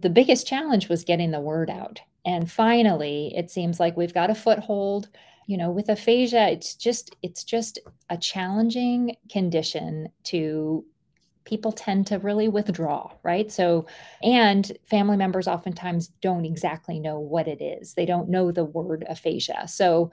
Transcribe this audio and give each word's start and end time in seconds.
The 0.00 0.10
biggest 0.10 0.46
challenge 0.46 0.88
was 0.88 1.04
getting 1.04 1.30
the 1.30 1.40
word 1.40 1.70
out. 1.70 2.00
And 2.24 2.50
finally, 2.50 3.32
it 3.36 3.50
seems 3.50 3.80
like 3.80 3.96
we've 3.96 4.14
got 4.14 4.30
a 4.30 4.34
foothold. 4.34 5.08
You 5.46 5.56
know, 5.56 5.70
with 5.70 5.88
aphasia, 5.88 6.50
it's 6.50 6.74
just 6.74 7.16
it's 7.22 7.42
just 7.42 7.78
a 8.10 8.18
challenging 8.18 9.16
condition 9.30 10.08
to 10.24 10.84
people 11.48 11.72
tend 11.72 12.06
to 12.06 12.18
really 12.18 12.46
withdraw, 12.46 13.10
right? 13.22 13.50
So, 13.50 13.86
and 14.22 14.70
family 14.84 15.16
members 15.16 15.48
oftentimes 15.48 16.08
don't 16.20 16.44
exactly 16.44 17.00
know 17.00 17.18
what 17.18 17.48
it 17.48 17.62
is. 17.62 17.94
They 17.94 18.04
don't 18.04 18.28
know 18.28 18.52
the 18.52 18.66
word 18.66 19.06
aphasia. 19.08 19.66
So, 19.66 20.12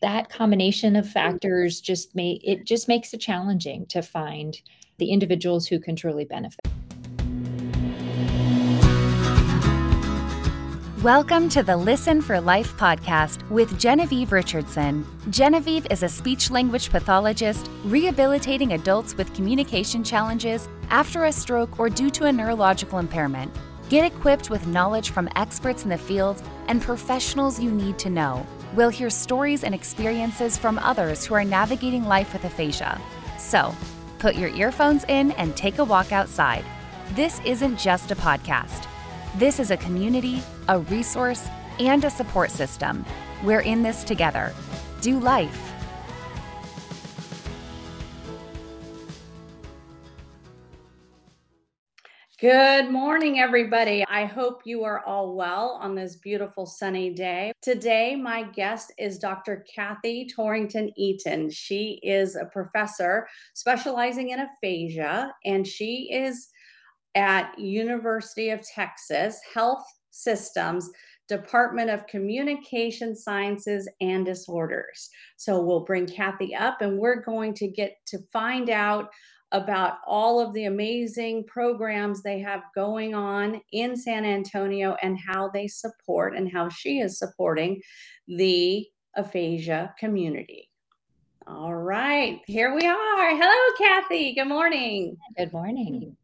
that 0.00 0.30
combination 0.30 0.96
of 0.96 1.08
factors 1.08 1.80
just 1.80 2.14
may 2.14 2.40
it 2.42 2.66
just 2.66 2.88
makes 2.88 3.12
it 3.12 3.20
challenging 3.20 3.86
to 3.86 4.00
find 4.02 4.60
the 4.98 5.10
individuals 5.10 5.66
who 5.66 5.78
can 5.78 5.96
truly 5.96 6.24
benefit. 6.24 6.63
Welcome 11.04 11.50
to 11.50 11.62
the 11.62 11.76
Listen 11.76 12.22
for 12.22 12.40
Life 12.40 12.78
podcast 12.78 13.46
with 13.50 13.78
Genevieve 13.78 14.32
Richardson. 14.32 15.06
Genevieve 15.28 15.86
is 15.90 16.02
a 16.02 16.08
speech 16.08 16.50
language 16.50 16.88
pathologist 16.88 17.68
rehabilitating 17.84 18.72
adults 18.72 19.14
with 19.14 19.34
communication 19.34 20.02
challenges 20.02 20.66
after 20.88 21.26
a 21.26 21.32
stroke 21.32 21.78
or 21.78 21.90
due 21.90 22.08
to 22.08 22.24
a 22.24 22.32
neurological 22.32 23.00
impairment. 23.00 23.54
Get 23.90 24.10
equipped 24.10 24.48
with 24.48 24.66
knowledge 24.66 25.10
from 25.10 25.28
experts 25.36 25.82
in 25.82 25.90
the 25.90 25.98
field 25.98 26.42
and 26.68 26.80
professionals 26.80 27.60
you 27.60 27.70
need 27.70 27.98
to 27.98 28.08
know. 28.08 28.46
We'll 28.72 28.88
hear 28.88 29.10
stories 29.10 29.62
and 29.62 29.74
experiences 29.74 30.56
from 30.56 30.78
others 30.78 31.26
who 31.26 31.34
are 31.34 31.44
navigating 31.44 32.06
life 32.06 32.32
with 32.32 32.46
aphasia. 32.46 32.98
So, 33.38 33.74
put 34.20 34.36
your 34.36 34.48
earphones 34.48 35.04
in 35.08 35.32
and 35.32 35.54
take 35.54 35.76
a 35.76 35.84
walk 35.84 36.12
outside. 36.12 36.64
This 37.12 37.42
isn't 37.44 37.78
just 37.78 38.10
a 38.10 38.16
podcast. 38.16 38.86
This 39.36 39.58
is 39.58 39.72
a 39.72 39.76
community, 39.76 40.40
a 40.68 40.78
resource, 40.80 41.48
and 41.78 42.04
a 42.04 42.10
support 42.10 42.50
system. 42.50 43.04
We're 43.42 43.60
in 43.60 43.82
this 43.82 44.04
together. 44.04 44.52
Do 45.00 45.18
life. 45.18 45.72
Good 52.40 52.90
morning, 52.90 53.40
everybody. 53.40 54.04
I 54.06 54.26
hope 54.26 54.62
you 54.64 54.84
are 54.84 55.04
all 55.06 55.34
well 55.34 55.78
on 55.80 55.94
this 55.94 56.16
beautiful 56.16 56.66
sunny 56.66 57.10
day. 57.10 57.52
Today, 57.62 58.16
my 58.16 58.42
guest 58.42 58.92
is 58.98 59.18
Dr. 59.18 59.64
Cathy 59.72 60.26
Torrington 60.26 60.92
Eaton. 60.96 61.48
She 61.48 62.00
is 62.02 62.36
a 62.36 62.44
professor 62.44 63.26
specializing 63.54 64.30
in 64.30 64.40
aphasia, 64.40 65.32
and 65.44 65.66
she 65.66 66.10
is 66.12 66.48
at 67.14 67.58
University 67.58 68.50
of 68.50 68.60
Texas 68.62 69.40
Health 69.54 69.86
Systems 70.14 70.90
Department 71.26 71.90
of 71.90 72.06
Communication 72.06 73.16
Sciences 73.16 73.88
and 74.00 74.24
Disorders. 74.24 75.08
So 75.36 75.60
we'll 75.60 75.84
bring 75.84 76.06
Cathy 76.06 76.54
up 76.54 76.82
and 76.82 76.98
we're 76.98 77.22
going 77.22 77.54
to 77.54 77.68
get 77.68 77.96
to 78.06 78.18
find 78.32 78.70
out 78.70 79.10
about 79.52 79.98
all 80.06 80.40
of 80.40 80.52
the 80.52 80.64
amazing 80.64 81.44
programs 81.46 82.22
they 82.22 82.40
have 82.40 82.62
going 82.74 83.14
on 83.14 83.60
in 83.72 83.96
San 83.96 84.24
Antonio 84.24 84.96
and 85.02 85.18
how 85.18 85.48
they 85.48 85.68
support 85.68 86.36
and 86.36 86.50
how 86.50 86.68
she 86.68 86.98
is 86.98 87.18
supporting 87.18 87.80
the 88.26 88.86
aphasia 89.16 89.94
community. 89.98 90.68
All 91.46 91.74
right, 91.74 92.40
here 92.46 92.74
we 92.74 92.86
are. 92.86 93.36
Hello, 93.36 93.74
Cathy. 93.78 94.34
Good 94.34 94.48
morning. 94.48 95.16
Good 95.36 95.52
morning. 95.52 96.16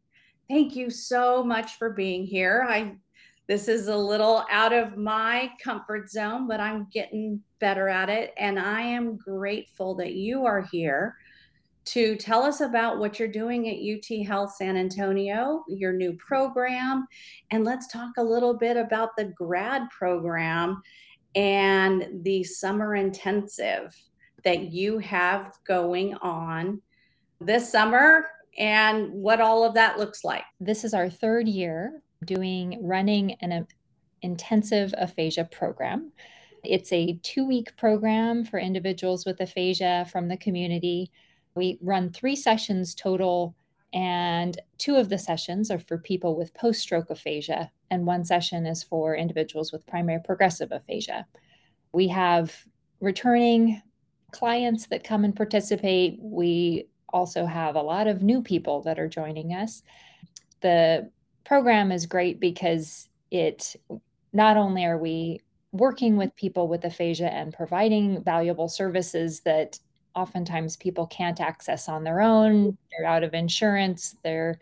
Thank 0.49 0.75
you 0.75 0.89
so 0.89 1.43
much 1.43 1.77
for 1.77 1.91
being 1.91 2.25
here. 2.25 2.65
I 2.67 2.97
this 3.51 3.67
is 3.67 3.89
a 3.89 3.97
little 3.97 4.45
out 4.49 4.71
of 4.71 4.95
my 4.95 5.51
comfort 5.61 6.09
zone, 6.09 6.47
but 6.47 6.61
I'm 6.61 6.87
getting 6.89 7.41
better 7.59 7.89
at 7.89 8.09
it 8.09 8.33
and 8.37 8.57
I 8.57 8.79
am 8.79 9.17
grateful 9.17 9.93
that 9.95 10.13
you 10.13 10.45
are 10.45 10.61
here 10.71 11.17
to 11.87 12.15
tell 12.15 12.43
us 12.43 12.61
about 12.61 12.97
what 12.97 13.19
you're 13.19 13.27
doing 13.27 13.67
at 13.67 13.75
UT 13.75 14.25
Health 14.25 14.55
San 14.55 14.77
Antonio, 14.77 15.65
your 15.67 15.91
new 15.91 16.13
program, 16.13 17.05
and 17.51 17.65
let's 17.65 17.91
talk 17.91 18.11
a 18.17 18.23
little 18.23 18.53
bit 18.53 18.77
about 18.77 19.17
the 19.17 19.33
grad 19.35 19.81
program 19.89 20.81
and 21.35 22.23
the 22.23 22.45
summer 22.45 22.95
intensive 22.95 23.93
that 24.45 24.71
you 24.71 24.97
have 24.99 25.57
going 25.67 26.13
on 26.21 26.81
this 27.41 27.69
summer 27.69 28.27
and 28.57 29.11
what 29.11 29.41
all 29.41 29.65
of 29.65 29.73
that 29.73 29.99
looks 29.99 30.23
like. 30.23 30.45
This 30.61 30.85
is 30.85 30.93
our 30.93 31.09
third 31.09 31.49
year 31.49 32.01
doing 32.25 32.79
running 32.81 33.33
an 33.41 33.51
uh, 33.51 33.63
intensive 34.21 34.93
aphasia 34.97 35.45
program. 35.51 36.11
It's 36.63 36.93
a 36.93 37.19
two 37.23 37.45
week 37.45 37.75
program 37.77 38.45
for 38.45 38.59
individuals 38.59 39.25
with 39.25 39.39
aphasia 39.39 40.07
from 40.11 40.27
the 40.27 40.37
community. 40.37 41.11
We 41.55 41.79
run 41.81 42.11
three 42.11 42.35
sessions 42.35 42.93
total, 42.93 43.55
and 43.93 44.59
two 44.77 44.95
of 44.95 45.09
the 45.09 45.17
sessions 45.17 45.71
are 45.71 45.79
for 45.79 45.97
people 45.97 46.37
with 46.37 46.53
post 46.53 46.81
stroke 46.81 47.09
aphasia, 47.09 47.71
and 47.89 48.05
one 48.05 48.23
session 48.23 48.65
is 48.65 48.83
for 48.83 49.15
individuals 49.15 49.71
with 49.71 49.87
primary 49.87 50.21
progressive 50.23 50.71
aphasia. 50.71 51.25
We 51.91 52.07
have 52.09 52.55
returning 52.99 53.81
clients 54.31 54.85
that 54.87 55.03
come 55.03 55.25
and 55.25 55.35
participate. 55.35 56.17
We 56.21 56.87
also 57.11 57.45
have 57.45 57.75
a 57.75 57.81
lot 57.81 58.07
of 58.07 58.23
new 58.23 58.41
people 58.41 58.81
that 58.83 58.99
are 58.99 59.09
joining 59.09 59.53
us. 59.53 59.83
The 60.61 61.09
program 61.45 61.91
is 61.91 62.05
great 62.05 62.39
because 62.39 63.07
it 63.31 63.75
not 64.33 64.57
only 64.57 64.85
are 64.85 64.97
we 64.97 65.41
working 65.71 66.17
with 66.17 66.35
people 66.35 66.67
with 66.67 66.83
aphasia 66.83 67.31
and 67.31 67.53
providing 67.53 68.21
valuable 68.23 68.67
services 68.67 69.39
that 69.41 69.79
oftentimes 70.15 70.75
people 70.75 71.07
can't 71.07 71.39
access 71.39 71.87
on 71.87 72.03
their 72.03 72.19
own 72.19 72.77
they're 72.91 73.07
out 73.07 73.23
of 73.23 73.33
insurance 73.33 74.17
they're 74.23 74.59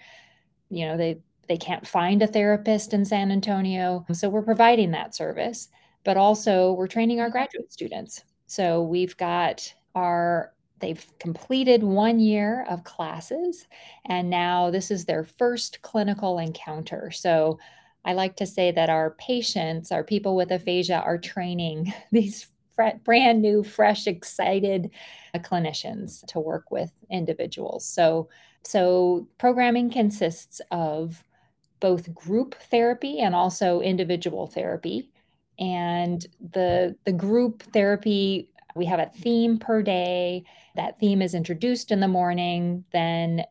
you 0.69 0.85
know 0.85 0.95
they 0.95 1.19
they 1.47 1.57
can't 1.57 1.88
find 1.88 2.22
a 2.22 2.28
therapist 2.28 2.94
in 2.94 3.03
San 3.03 3.31
Antonio. 3.31 4.06
So 4.13 4.29
we're 4.29 4.44
providing 4.44 4.91
that 4.91 5.16
service 5.16 5.69
but 6.03 6.17
also 6.17 6.73
we're 6.73 6.88
training 6.88 7.19
our 7.19 7.29
graduate 7.29 7.72
students. 7.72 8.23
So 8.47 8.81
we've 8.81 9.16
got 9.17 9.73
our 9.96 10.53
they've 10.79 11.06
completed 11.19 11.84
one 11.84 12.19
year 12.19 12.66
of 12.69 12.84
classes 12.84 13.67
and 14.06 14.29
now 14.29 14.69
this 14.69 14.91
is 14.91 15.06
their 15.06 15.23
first 15.23 15.81
clinical 15.81 16.40
encounter. 16.40 17.12
So 17.12 17.59
i 18.06 18.13
like 18.13 18.38
to 18.38 18.45
say 18.45 18.72
that 18.72 18.90
our 18.90 19.12
patients 19.12 19.91
our 19.91 20.06
people 20.06 20.34
with 20.34 20.51
aphasia 20.51 21.01
are 21.01 21.17
training 21.17 21.94
these 22.13 22.47
brand 23.03 23.41
new 23.41 23.63
fresh 23.63 24.07
excited 24.07 24.90
clinicians 25.38 26.25
to 26.28 26.40
work 26.40 26.72
with 26.72 26.91
individuals. 27.09 27.85
So 27.85 28.29
so 28.63 29.28
programming 29.38 29.90
consists 29.90 30.61
of 30.72 31.23
both 31.79 32.13
group 32.13 32.56
therapy 32.69 33.19
and 33.19 33.34
also 33.34 33.79
individual 33.81 34.47
therapy. 34.47 35.09
And 35.59 36.25
the 36.51 36.96
the 37.06 37.13
group 37.13 37.63
therapy 37.73 38.50
we 38.75 38.85
have 38.85 39.00
a 39.00 39.12
theme 39.18 39.57
per 39.57 39.81
day. 39.81 40.44
That 40.75 41.00
theme 41.00 41.22
is 41.22 41.34
introduced 41.34 41.91
in 41.91 42.00
the 42.00 42.07
morning. 42.07 42.85
Then 42.91 43.44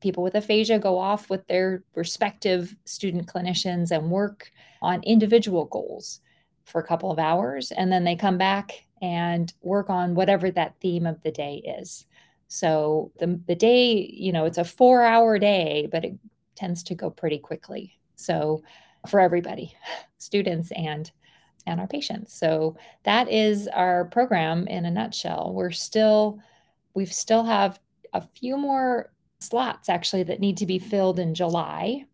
people 0.00 0.22
with 0.22 0.34
aphasia 0.34 0.78
go 0.78 0.98
off 0.98 1.28
with 1.28 1.46
their 1.46 1.84
respective 1.94 2.74
student 2.84 3.26
clinicians 3.26 3.90
and 3.90 4.10
work 4.10 4.50
on 4.82 5.02
individual 5.02 5.66
goals 5.66 6.20
for 6.64 6.80
a 6.80 6.86
couple 6.86 7.10
of 7.10 7.18
hours. 7.18 7.70
And 7.72 7.92
then 7.92 8.04
they 8.04 8.16
come 8.16 8.38
back 8.38 8.86
and 9.02 9.52
work 9.62 9.90
on 9.90 10.14
whatever 10.14 10.50
that 10.50 10.74
theme 10.80 11.06
of 11.06 11.22
the 11.22 11.30
day 11.30 11.62
is. 11.78 12.06
So 12.48 13.12
the, 13.18 13.40
the 13.46 13.54
day, 13.54 14.10
you 14.12 14.32
know, 14.32 14.44
it's 14.44 14.58
a 14.58 14.64
four 14.64 15.02
hour 15.02 15.38
day, 15.38 15.88
but 15.90 16.04
it 16.04 16.14
tends 16.56 16.82
to 16.84 16.94
go 16.94 17.10
pretty 17.10 17.38
quickly. 17.38 17.98
So 18.16 18.62
for 19.08 19.20
everybody, 19.20 19.74
students 20.18 20.72
and 20.72 21.10
and 21.66 21.80
our 21.80 21.86
patients. 21.86 22.32
So 22.32 22.76
that 23.04 23.30
is 23.30 23.68
our 23.68 24.06
program 24.06 24.66
in 24.66 24.84
a 24.84 24.90
nutshell. 24.90 25.52
We're 25.54 25.70
still, 25.70 26.38
we've 26.94 27.12
still 27.12 27.44
have 27.44 27.78
a 28.12 28.20
few 28.20 28.56
more 28.56 29.12
slots 29.40 29.88
actually 29.88 30.22
that 30.24 30.40
need 30.40 30.56
to 30.58 30.66
be 30.66 30.78
filled 30.78 31.18
in 31.18 31.34
July. 31.34 32.04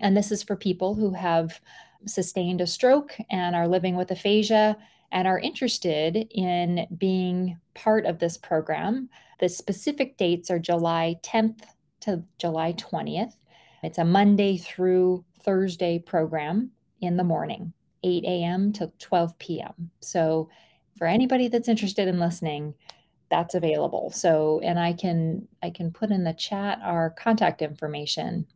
And 0.00 0.16
this 0.16 0.32
is 0.32 0.42
for 0.42 0.56
people 0.56 0.94
who 0.94 1.12
have 1.12 1.60
sustained 2.06 2.60
a 2.60 2.66
stroke 2.66 3.16
and 3.30 3.54
are 3.54 3.68
living 3.68 3.94
with 3.96 4.10
aphasia 4.10 4.76
and 5.12 5.28
are 5.28 5.38
interested 5.38 6.26
in 6.30 6.86
being 6.96 7.58
part 7.74 8.06
of 8.06 8.18
this 8.18 8.36
program. 8.36 9.08
The 9.40 9.48
specific 9.48 10.16
dates 10.16 10.50
are 10.50 10.58
July 10.58 11.16
10th 11.22 11.60
to 12.00 12.24
July 12.38 12.72
20th. 12.72 13.34
It's 13.82 13.98
a 13.98 14.04
Monday 14.04 14.56
through 14.56 15.24
Thursday 15.42 15.98
program 15.98 16.70
in 17.00 17.16
the 17.16 17.24
morning. 17.24 17.72
8 18.02 18.24
a.m. 18.24 18.72
to 18.74 18.92
12 18.98 19.38
p.m. 19.38 19.90
So 20.00 20.48
for 20.98 21.06
anybody 21.06 21.48
that's 21.48 21.68
interested 21.68 22.08
in 22.08 22.18
listening, 22.18 22.74
that's 23.30 23.54
available. 23.54 24.10
So 24.10 24.60
and 24.62 24.78
I 24.78 24.92
can 24.92 25.48
I 25.62 25.70
can 25.70 25.90
put 25.90 26.10
in 26.10 26.24
the 26.24 26.34
chat 26.34 26.78
our 26.82 27.10
contact 27.10 27.62
information. 27.62 28.46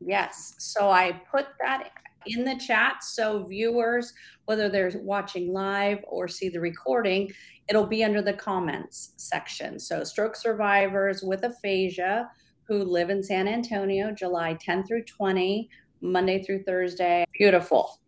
Yes. 0.00 0.54
So 0.58 0.90
I 0.90 1.12
put 1.30 1.46
that 1.60 1.90
in 2.26 2.44
the 2.44 2.56
chat. 2.56 3.02
So, 3.02 3.44
viewers, 3.44 4.12
whether 4.46 4.68
they're 4.68 4.92
watching 4.96 5.52
live 5.52 5.98
or 6.06 6.28
see 6.28 6.48
the 6.48 6.60
recording, 6.60 7.30
it'll 7.68 7.86
be 7.86 8.04
under 8.04 8.22
the 8.22 8.32
comments 8.32 9.12
section. 9.16 9.78
So, 9.78 10.04
stroke 10.04 10.36
survivors 10.36 11.22
with 11.22 11.44
aphasia 11.44 12.28
who 12.68 12.82
live 12.82 13.10
in 13.10 13.22
San 13.22 13.46
Antonio, 13.46 14.10
July 14.10 14.56
10 14.60 14.86
through 14.86 15.04
20, 15.04 15.68
Monday 16.00 16.42
through 16.42 16.64
Thursday. 16.64 17.24
Beautiful. 17.32 18.00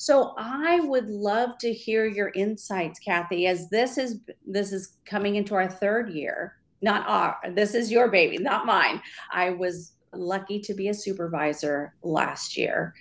So 0.00 0.32
I 0.38 0.80
would 0.80 1.10
love 1.10 1.58
to 1.58 1.70
hear 1.74 2.06
your 2.06 2.30
insights, 2.34 2.98
Cathy, 2.98 3.46
as 3.46 3.68
this 3.68 3.98
is 3.98 4.20
this 4.46 4.72
is 4.72 4.96
coming 5.04 5.36
into 5.36 5.54
our 5.54 5.68
third 5.68 6.08
year. 6.08 6.56
Not 6.80 7.06
our, 7.06 7.36
this 7.52 7.74
is 7.74 7.92
your 7.92 8.08
baby, 8.08 8.38
not 8.38 8.64
mine. 8.64 9.02
I 9.30 9.50
was 9.50 9.92
lucky 10.14 10.58
to 10.60 10.72
be 10.72 10.88
a 10.88 10.94
supervisor 10.94 11.92
last 12.02 12.56
year, 12.56 12.94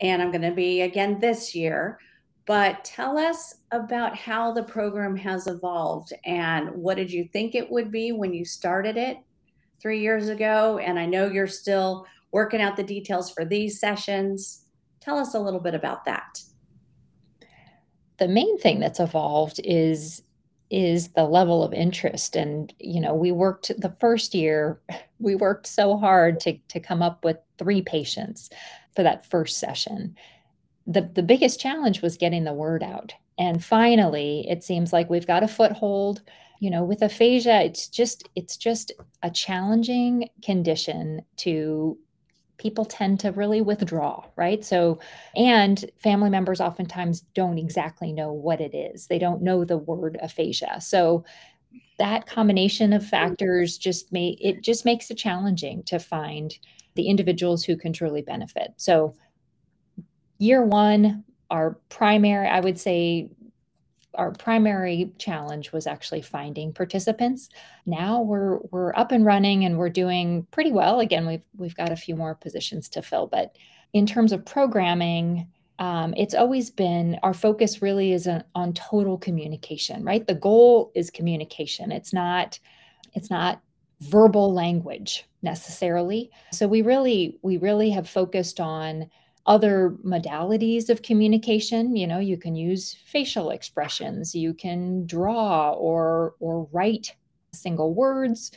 and 0.00 0.20
I'm 0.20 0.32
going 0.32 0.42
to 0.42 0.50
be 0.50 0.80
again 0.80 1.20
this 1.20 1.54
year. 1.54 2.00
But 2.44 2.82
tell 2.82 3.16
us 3.16 3.58
about 3.70 4.16
how 4.16 4.50
the 4.50 4.64
program 4.64 5.14
has 5.14 5.46
evolved 5.46 6.12
and 6.24 6.70
what 6.70 6.96
did 6.96 7.12
you 7.12 7.28
think 7.32 7.54
it 7.54 7.70
would 7.70 7.92
be 7.92 8.10
when 8.10 8.34
you 8.34 8.44
started 8.44 8.96
it 8.96 9.18
three 9.80 10.00
years 10.00 10.28
ago? 10.28 10.78
And 10.78 10.98
I 10.98 11.06
know 11.06 11.28
you're 11.28 11.46
still 11.46 12.04
working 12.32 12.60
out 12.60 12.76
the 12.76 12.82
details 12.82 13.30
for 13.30 13.44
these 13.44 13.78
sessions. 13.78 14.59
Tell 15.00 15.18
us 15.18 15.34
a 15.34 15.40
little 15.40 15.60
bit 15.60 15.74
about 15.74 16.04
that. 16.04 16.42
The 18.18 18.28
main 18.28 18.58
thing 18.58 18.80
that's 18.80 19.00
evolved 19.00 19.60
is 19.64 20.22
is 20.70 21.08
the 21.08 21.24
level 21.24 21.64
of 21.64 21.72
interest. 21.72 22.36
And 22.36 22.72
you 22.78 23.00
know 23.00 23.14
we 23.14 23.32
worked 23.32 23.72
the 23.78 23.94
first 24.00 24.34
year 24.34 24.80
we 25.18 25.34
worked 25.34 25.66
so 25.66 25.96
hard 25.96 26.38
to 26.40 26.56
to 26.68 26.80
come 26.80 27.02
up 27.02 27.24
with 27.24 27.38
three 27.58 27.82
patients 27.82 28.50
for 28.94 29.02
that 29.02 29.26
first 29.26 29.58
session. 29.58 30.16
The 30.86 31.10
the 31.14 31.22
biggest 31.22 31.60
challenge 31.60 32.02
was 32.02 32.16
getting 32.16 32.44
the 32.44 32.52
word 32.52 32.82
out. 32.82 33.12
And 33.38 33.64
finally 33.64 34.46
it 34.48 34.62
seems 34.62 34.92
like 34.92 35.08
we've 35.08 35.26
got 35.26 35.42
a 35.42 35.48
foothold. 35.48 36.22
You 36.60 36.70
know 36.70 36.84
with 36.84 37.00
aphasia 37.00 37.62
it's 37.62 37.88
just 37.88 38.28
it's 38.36 38.58
just 38.58 38.92
a 39.22 39.30
challenging 39.30 40.28
condition 40.42 41.22
to 41.38 41.96
people 42.60 42.84
tend 42.84 43.18
to 43.18 43.32
really 43.32 43.62
withdraw, 43.62 44.22
right? 44.36 44.62
So, 44.64 45.00
and 45.34 45.82
family 45.96 46.28
members 46.28 46.60
oftentimes 46.60 47.22
don't 47.34 47.58
exactly 47.58 48.12
know 48.12 48.32
what 48.32 48.60
it 48.60 48.74
is. 48.76 49.06
They 49.06 49.18
don't 49.18 49.42
know 49.42 49.64
the 49.64 49.78
word 49.78 50.18
aphasia. 50.22 50.80
So, 50.80 51.24
that 51.98 52.26
combination 52.26 52.92
of 52.92 53.02
hmm. 53.02 53.08
factors 53.08 53.78
just 53.78 54.12
may 54.12 54.36
it 54.40 54.62
just 54.62 54.84
makes 54.84 55.10
it 55.10 55.16
challenging 55.16 55.82
to 55.84 55.98
find 55.98 56.56
the 56.96 57.08
individuals 57.08 57.64
who 57.64 57.76
can 57.76 57.92
truly 57.92 58.22
benefit. 58.22 58.74
So, 58.76 59.14
year 60.38 60.62
1, 60.62 61.24
our 61.50 61.78
primary, 61.88 62.46
I 62.46 62.60
would 62.60 62.78
say 62.78 63.30
our 64.14 64.32
primary 64.32 65.12
challenge 65.18 65.72
was 65.72 65.86
actually 65.86 66.22
finding 66.22 66.72
participants. 66.72 67.48
Now 67.86 68.20
we're 68.20 68.58
we're 68.70 68.94
up 68.94 69.12
and 69.12 69.24
running 69.24 69.64
and 69.64 69.78
we're 69.78 69.90
doing 69.90 70.46
pretty 70.50 70.72
well. 70.72 71.00
Again, 71.00 71.26
we've 71.26 71.44
we've 71.56 71.76
got 71.76 71.92
a 71.92 71.96
few 71.96 72.16
more 72.16 72.34
positions 72.34 72.88
to 72.90 73.02
fill, 73.02 73.26
but 73.26 73.56
in 73.92 74.06
terms 74.06 74.32
of 74.32 74.44
programming, 74.44 75.48
um, 75.78 76.14
it's 76.16 76.34
always 76.34 76.70
been 76.70 77.18
our 77.22 77.34
focus 77.34 77.82
really 77.82 78.12
is 78.12 78.26
on, 78.26 78.44
on 78.54 78.72
total 78.74 79.16
communication, 79.16 80.04
right? 80.04 80.26
The 80.26 80.34
goal 80.34 80.92
is 80.94 81.10
communication. 81.10 81.90
It's 81.90 82.12
not 82.12 82.58
it's 83.14 83.30
not 83.30 83.60
verbal 84.00 84.52
language 84.52 85.26
necessarily. 85.42 86.30
So 86.52 86.68
we 86.68 86.82
really 86.82 87.38
we 87.42 87.56
really 87.56 87.90
have 87.90 88.08
focused 88.08 88.60
on 88.60 89.10
other 89.46 89.96
modalities 90.04 90.88
of 90.90 91.02
communication. 91.02 91.96
You 91.96 92.06
know 92.06 92.18
you 92.18 92.36
can 92.36 92.54
use 92.54 92.96
facial 93.06 93.50
expressions 93.50 94.34
you 94.34 94.54
can 94.54 95.06
draw 95.06 95.72
or 95.72 96.34
or 96.40 96.68
write 96.72 97.14
single 97.52 97.94
words. 97.94 98.52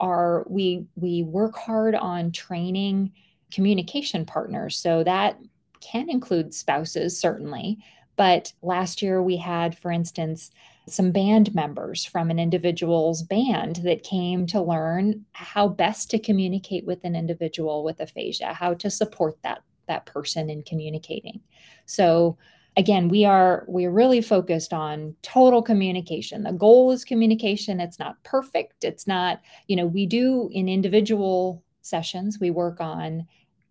Are 0.00 0.46
we 0.48 0.86
we 0.96 1.22
work 1.22 1.56
hard 1.56 1.94
on 1.94 2.32
training 2.32 3.12
communication 3.52 4.24
partners 4.24 4.76
so 4.76 5.04
that 5.04 5.38
can 5.80 6.08
include 6.08 6.54
spouses 6.54 7.18
certainly. 7.18 7.78
But 8.16 8.52
last 8.62 9.02
year 9.02 9.22
we 9.22 9.36
had 9.36 9.76
for 9.76 9.90
instance 9.90 10.50
some 10.88 11.12
band 11.12 11.54
members 11.54 12.04
from 12.04 12.30
an 12.30 12.38
individual's 12.38 13.22
band 13.22 13.76
that 13.84 14.02
came 14.02 14.46
to 14.46 14.60
learn 14.60 15.24
how 15.32 15.68
best 15.68 16.10
to 16.10 16.18
communicate 16.18 16.84
with 16.86 17.04
an 17.04 17.14
individual 17.14 17.84
with 17.84 18.00
aphasia 18.00 18.52
how 18.52 18.74
to 18.74 18.90
support 18.90 19.36
that 19.42 19.62
that 19.86 20.06
person 20.06 20.50
in 20.50 20.62
communicating. 20.62 21.40
So 21.86 22.36
again, 22.76 23.08
we 23.08 23.24
are 23.24 23.64
we're 23.68 23.90
really 23.90 24.22
focused 24.22 24.72
on 24.72 25.14
total 25.22 25.62
communication. 25.62 26.42
The 26.42 26.52
goal 26.52 26.90
is 26.92 27.04
communication. 27.04 27.80
It's 27.80 27.98
not 27.98 28.22
perfect. 28.24 28.84
It's 28.84 29.06
not, 29.06 29.40
you 29.68 29.76
know, 29.76 29.86
we 29.86 30.06
do 30.06 30.48
in 30.52 30.68
individual 30.68 31.62
sessions, 31.82 32.38
we 32.40 32.50
work 32.50 32.80
on 32.80 33.26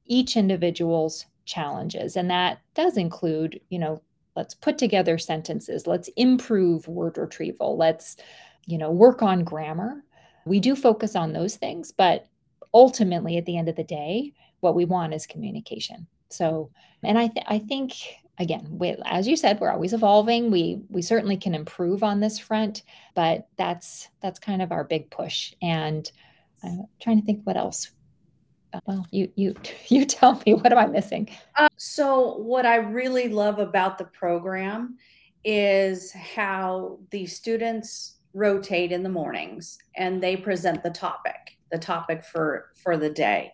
each 0.05 0.35
individual's 0.35 1.25
challenges 1.45 2.15
and 2.15 2.29
that 2.29 2.59
does 2.75 2.97
include, 2.97 3.59
you 3.69 3.79
know, 3.79 4.01
let's 4.35 4.53
put 4.53 4.77
together 4.77 5.17
sentences, 5.17 5.87
let's 5.87 6.09
improve 6.15 6.87
word 6.87 7.17
retrieval, 7.17 7.77
let's, 7.77 8.17
you 8.65 8.77
know, 8.77 8.91
work 8.91 9.21
on 9.21 9.43
grammar. 9.43 10.03
We 10.45 10.59
do 10.59 10.75
focus 10.75 11.15
on 11.15 11.33
those 11.33 11.55
things, 11.55 11.91
but 11.91 12.27
ultimately 12.73 13.37
at 13.37 13.45
the 13.45 13.57
end 13.57 13.69
of 13.69 13.75
the 13.75 13.83
day, 13.83 14.33
what 14.61 14.75
we 14.75 14.85
want 14.85 15.13
is 15.13 15.27
communication. 15.27 16.07
So, 16.29 16.71
and 17.03 17.17
I 17.19 17.27
th- 17.27 17.45
I 17.47 17.59
think 17.59 17.93
again, 18.39 18.67
we, 18.71 18.95
as 19.05 19.27
you 19.27 19.35
said, 19.35 19.59
we're 19.59 19.71
always 19.71 19.93
evolving. 19.93 20.49
We 20.49 20.81
we 20.89 21.01
certainly 21.01 21.37
can 21.37 21.53
improve 21.53 22.03
on 22.03 22.19
this 22.19 22.39
front, 22.39 22.83
but 23.15 23.47
that's 23.57 24.09
that's 24.21 24.39
kind 24.39 24.61
of 24.61 24.71
our 24.71 24.83
big 24.83 25.09
push. 25.11 25.53
And 25.61 26.09
I'm 26.63 26.85
trying 27.01 27.19
to 27.19 27.25
think 27.25 27.41
what 27.43 27.57
else. 27.57 27.91
Uh, 28.73 28.79
well, 28.85 29.05
you 29.11 29.31
you 29.35 29.55
you 29.89 30.05
tell 30.05 30.41
me 30.45 30.53
what 30.53 30.71
am 30.71 30.77
I 30.77 30.87
missing? 30.87 31.29
Uh, 31.57 31.69
so, 31.75 32.37
what 32.37 32.65
I 32.65 32.77
really 32.77 33.29
love 33.29 33.59
about 33.59 33.97
the 33.97 34.05
program 34.05 34.97
is 35.43 36.11
how 36.13 36.99
the 37.09 37.25
students 37.25 38.17
rotate 38.33 38.91
in 38.91 39.03
the 39.03 39.09
mornings 39.09 39.77
and 39.95 40.21
they 40.21 40.37
present 40.37 40.83
the 40.83 40.89
topic 40.89 41.57
the 41.71 41.77
topic 41.77 42.23
for 42.23 42.69
for 42.75 42.95
the 42.95 43.09
day 43.09 43.51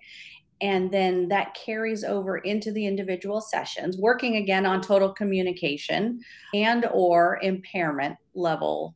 and 0.62 0.92
then 0.92 1.27
that 1.27 1.54
carries 1.54 2.04
over 2.04 2.39
into 2.39 2.71
the 2.71 2.86
individual 2.86 3.42
sessions 3.42 3.98
working 3.98 4.38
again 4.38 4.65
on 4.65 4.81
total 4.81 5.13
communication 5.13 6.20
and 6.53 6.86
or 6.91 7.39
impairment 7.41 8.17
level 8.34 8.96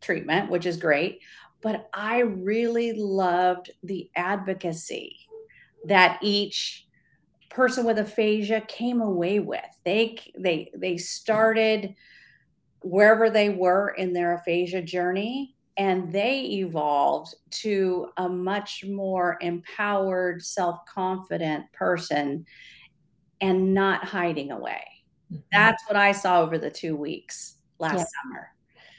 treatment 0.00 0.50
which 0.50 0.66
is 0.66 0.76
great. 0.76 1.20
But 1.62 1.88
i 1.94 2.20
really 2.20 2.92
loved 2.92 3.70
the 3.82 4.10
advocacy 4.16 5.16
that 5.86 6.18
each 6.22 6.86
person 7.50 7.84
with 7.84 7.98
aphasia 7.98 8.62
came 8.62 9.00
away 9.00 9.38
with. 9.38 9.64
They 9.84 10.18
they 10.38 10.70
they 10.76 10.96
started 10.96 11.94
wherever 12.80 13.30
they 13.30 13.48
were 13.48 13.94
in 13.96 14.12
their 14.12 14.34
aphasia 14.34 14.82
journey 14.82 15.53
and 15.76 16.12
they 16.12 16.42
evolved 16.42 17.34
to 17.50 18.08
a 18.16 18.28
much 18.28 18.84
more 18.84 19.38
empowered, 19.40 20.42
self 20.42 20.84
confident 20.86 21.70
person 21.72 22.46
and 23.40 23.74
not 23.74 24.04
hiding 24.04 24.52
away. 24.52 24.84
Mm-hmm. 25.32 25.42
That's 25.52 25.82
what 25.88 25.96
I 25.96 26.12
saw 26.12 26.40
over 26.40 26.58
the 26.58 26.70
two 26.70 26.96
weeks 26.96 27.56
last 27.78 27.98
yeah. 27.98 28.04
summer. 28.22 28.48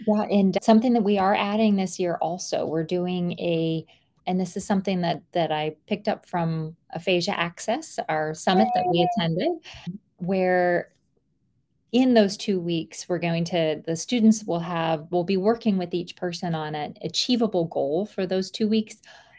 Yeah, 0.08 0.24
and 0.24 0.58
something 0.62 0.94
that 0.94 1.03
we 1.03 1.17
are 1.17 1.36
adding 1.36 1.77
this 1.77 2.00
year 2.00 2.17
also, 2.22 2.65
we're 2.65 2.84
doing 2.84 3.34
a 3.39 3.86
and 4.27 4.39
this 4.39 4.58
is 4.58 4.65
something 4.65 5.01
that 5.01 5.22
that 5.32 5.51
I 5.51 5.75
picked 5.88 6.08
up 6.08 6.25
from 6.25 6.75
Aphasia 6.91 7.39
Access, 7.39 8.00
our 8.10 8.34
summit 8.34 8.67
that 8.74 8.86
we 8.91 9.08
attended, 9.17 9.51
where 10.17 10.89
in 11.92 12.13
those 12.13 12.36
two 12.36 12.60
weeks 12.60 13.08
we're 13.08 13.20
going 13.20 13.44
to 13.46 13.82
the 13.86 13.96
students 13.96 14.44
will 14.44 14.60
have 14.60 15.06
will 15.12 15.24
be 15.24 15.38
working 15.38 15.77
with 15.77 15.94
each 15.94 16.15
person 16.15 16.54
on 16.54 16.75
an 16.75 16.96
achievable 17.01 17.65
goal 17.65 18.06
for 18.06 18.25
those 18.25 18.51
two 18.51 18.68
weeks 18.68 18.98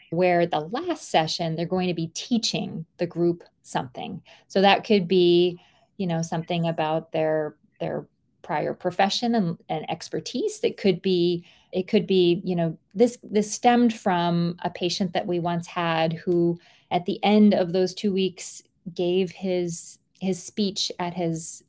where 0.09 0.45
the 0.45 0.59
last 0.59 1.09
session 1.09 1.55
they're 1.55 1.65
going 1.65 1.87
to 1.87 1.93
be 1.93 2.07
teaching 2.07 2.85
the 2.97 3.05
group 3.05 3.43
something. 3.63 4.21
So 4.47 4.61
that 4.61 4.85
could 4.85 5.07
be 5.07 5.59
you 5.97 6.07
know 6.07 6.21
something 6.21 6.67
about 6.67 7.11
their 7.11 7.55
their 7.79 8.07
prior 8.41 8.73
profession 8.73 9.35
and, 9.35 9.57
and 9.67 9.89
expertise. 9.89 10.59
That 10.61 10.77
could 10.77 11.01
be 11.01 11.45
it 11.71 11.87
could 11.87 12.07
be 12.07 12.41
you 12.43 12.55
know 12.55 12.77
this 12.95 13.17
this 13.23 13.51
stemmed 13.51 13.93
from 13.93 14.55
a 14.63 14.69
patient 14.69 15.13
that 15.13 15.27
we 15.27 15.39
once 15.39 15.67
had 15.67 16.13
who 16.13 16.57
at 16.91 17.05
the 17.05 17.21
end 17.23 17.53
of 17.53 17.73
those 17.73 17.93
two 17.93 18.13
weeks 18.13 18.63
gave 18.93 19.31
his 19.31 19.99
his 20.19 20.41
speech 20.41 20.91
at 20.99 21.13
his 21.13 21.63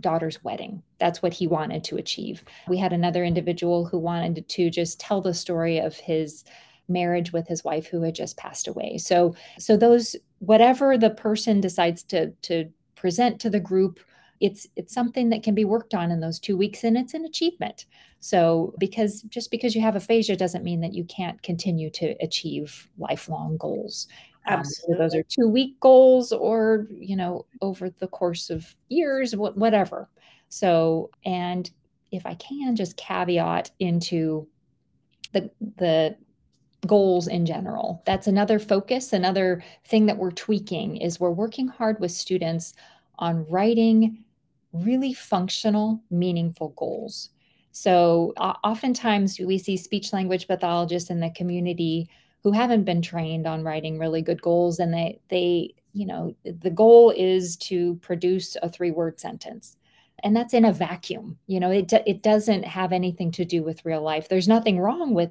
daughter's 0.00 0.42
wedding. 0.42 0.82
That's 0.98 1.22
what 1.22 1.32
he 1.32 1.46
wanted 1.46 1.84
to 1.84 1.96
achieve. 1.96 2.44
We 2.68 2.78
had 2.78 2.92
another 2.92 3.24
individual 3.24 3.84
who 3.86 3.98
wanted 3.98 4.48
to 4.48 4.70
just 4.70 4.98
tell 5.00 5.20
the 5.20 5.34
story 5.34 5.78
of 5.78 5.96
his 5.96 6.44
marriage 6.88 7.32
with 7.32 7.46
his 7.46 7.64
wife 7.64 7.86
who 7.86 8.02
had 8.02 8.14
just 8.14 8.36
passed 8.36 8.66
away. 8.66 8.98
So 8.98 9.34
so 9.58 9.76
those 9.76 10.16
whatever 10.40 10.98
the 10.98 11.10
person 11.10 11.60
decides 11.60 12.02
to 12.04 12.30
to 12.42 12.68
present 12.96 13.40
to 13.40 13.50
the 13.50 13.60
group 13.60 14.00
it's 14.42 14.66
it's 14.74 14.92
something 14.92 15.30
that 15.30 15.44
can 15.44 15.54
be 15.54 15.64
worked 15.64 15.94
on 15.94 16.10
in 16.10 16.20
those 16.20 16.40
two 16.40 16.56
weeks 16.56 16.82
and 16.82 16.96
it's 16.96 17.14
an 17.14 17.24
achievement 17.24 17.86
so 18.18 18.74
because 18.78 19.22
just 19.22 19.50
because 19.50 19.74
you 19.74 19.80
have 19.80 19.96
aphasia 19.96 20.36
doesn't 20.36 20.64
mean 20.64 20.80
that 20.80 20.94
you 20.94 21.04
can't 21.04 21.42
continue 21.42 21.88
to 21.90 22.14
achieve 22.20 22.88
lifelong 22.98 23.56
goals 23.56 24.08
Absolutely. 24.46 24.94
Um, 24.94 24.98
those 25.00 25.14
are 25.14 25.22
two 25.22 25.48
week 25.48 25.78
goals 25.80 26.32
or 26.32 26.86
you 26.98 27.16
know 27.16 27.46
over 27.60 27.90
the 27.90 28.08
course 28.08 28.50
of 28.50 28.74
years 28.88 29.36
whatever 29.36 30.08
so 30.48 31.10
and 31.24 31.70
if 32.10 32.26
i 32.26 32.34
can 32.34 32.74
just 32.74 32.96
caveat 32.96 33.70
into 33.78 34.48
the 35.32 35.48
the 35.76 36.16
goals 36.86 37.28
in 37.28 37.46
general. 37.46 38.02
That's 38.06 38.26
another 38.26 38.58
focus, 38.58 39.12
another 39.12 39.62
thing 39.84 40.06
that 40.06 40.18
we're 40.18 40.32
tweaking 40.32 40.96
is 40.96 41.20
we're 41.20 41.30
working 41.30 41.68
hard 41.68 42.00
with 42.00 42.10
students 42.10 42.74
on 43.18 43.46
writing 43.48 44.24
really 44.72 45.12
functional, 45.12 46.02
meaningful 46.10 46.70
goals. 46.70 47.30
So 47.70 48.32
uh, 48.36 48.54
oftentimes 48.64 49.38
we 49.38 49.58
see 49.58 49.76
speech 49.76 50.12
language 50.12 50.48
pathologists 50.48 51.10
in 51.10 51.20
the 51.20 51.30
community 51.30 52.08
who 52.42 52.52
haven't 52.52 52.84
been 52.84 53.02
trained 53.02 53.46
on 53.46 53.62
writing 53.62 53.98
really 53.98 54.22
good 54.22 54.42
goals 54.42 54.78
and 54.78 54.92
they 54.92 55.20
they 55.28 55.74
you 55.92 56.06
know 56.06 56.34
the 56.44 56.70
goal 56.70 57.12
is 57.16 57.56
to 57.56 57.94
produce 57.96 58.56
a 58.62 58.68
three 58.68 58.90
word 58.90 59.20
sentence 59.20 59.76
and 60.24 60.36
that's 60.36 60.54
in 60.54 60.64
a 60.64 60.72
vacuum 60.72 61.38
you 61.46 61.60
know 61.60 61.70
it 61.70 61.92
it 62.06 62.22
doesn't 62.22 62.64
have 62.64 62.92
anything 62.92 63.30
to 63.32 63.44
do 63.44 63.62
with 63.62 63.84
real 63.84 64.02
life. 64.02 64.28
There's 64.28 64.48
nothing 64.48 64.78
wrong 64.78 65.14
with 65.14 65.30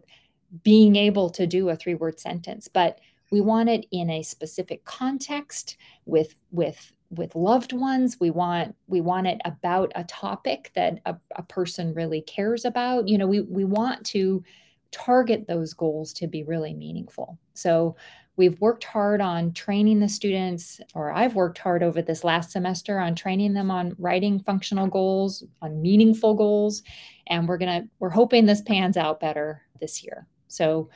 being 0.63 0.95
able 0.95 1.29
to 1.29 1.47
do 1.47 1.69
a 1.69 1.75
three 1.75 1.95
word 1.95 2.19
sentence 2.19 2.67
but 2.67 2.99
we 3.31 3.39
want 3.41 3.69
it 3.69 3.85
in 3.91 4.09
a 4.09 4.23
specific 4.23 4.83
context 4.85 5.77
with 6.05 6.35
with 6.51 6.91
with 7.09 7.35
loved 7.35 7.73
ones. 7.73 8.17
We 8.19 8.29
want 8.29 8.75
we 8.87 9.01
want 9.01 9.27
it 9.27 9.41
about 9.43 9.91
a 9.95 10.03
topic 10.05 10.71
that 10.75 10.99
a, 11.05 11.15
a 11.35 11.43
person 11.43 11.93
really 11.93 12.21
cares 12.21 12.65
about. 12.65 13.07
You 13.07 13.17
know 13.17 13.27
we 13.27 13.41
we 13.41 13.65
want 13.65 14.05
to 14.07 14.43
target 14.91 15.47
those 15.47 15.73
goals 15.73 16.13
to 16.13 16.27
be 16.27 16.43
really 16.43 16.73
meaningful 16.73 17.37
so 17.53 17.95
we've 18.37 18.59
worked 18.59 18.83
hard 18.83 19.21
on 19.21 19.51
training 19.53 19.99
the 19.99 20.09
students 20.09 20.79
or 20.95 21.11
i've 21.11 21.35
worked 21.35 21.57
hard 21.57 21.83
over 21.83 22.01
this 22.01 22.23
last 22.23 22.51
semester 22.51 22.99
on 22.99 23.15
training 23.15 23.53
them 23.53 23.71
on 23.71 23.95
writing 23.97 24.39
functional 24.39 24.87
goals 24.87 25.43
on 25.61 25.81
meaningful 25.81 26.33
goals 26.33 26.83
and 27.27 27.47
we're 27.47 27.57
going 27.57 27.81
to 27.81 27.87
we're 27.99 28.09
hoping 28.09 28.45
this 28.45 28.61
pans 28.61 28.97
out 28.97 29.19
better 29.19 29.61
this 29.79 30.03
year 30.03 30.27
so, 30.51 30.89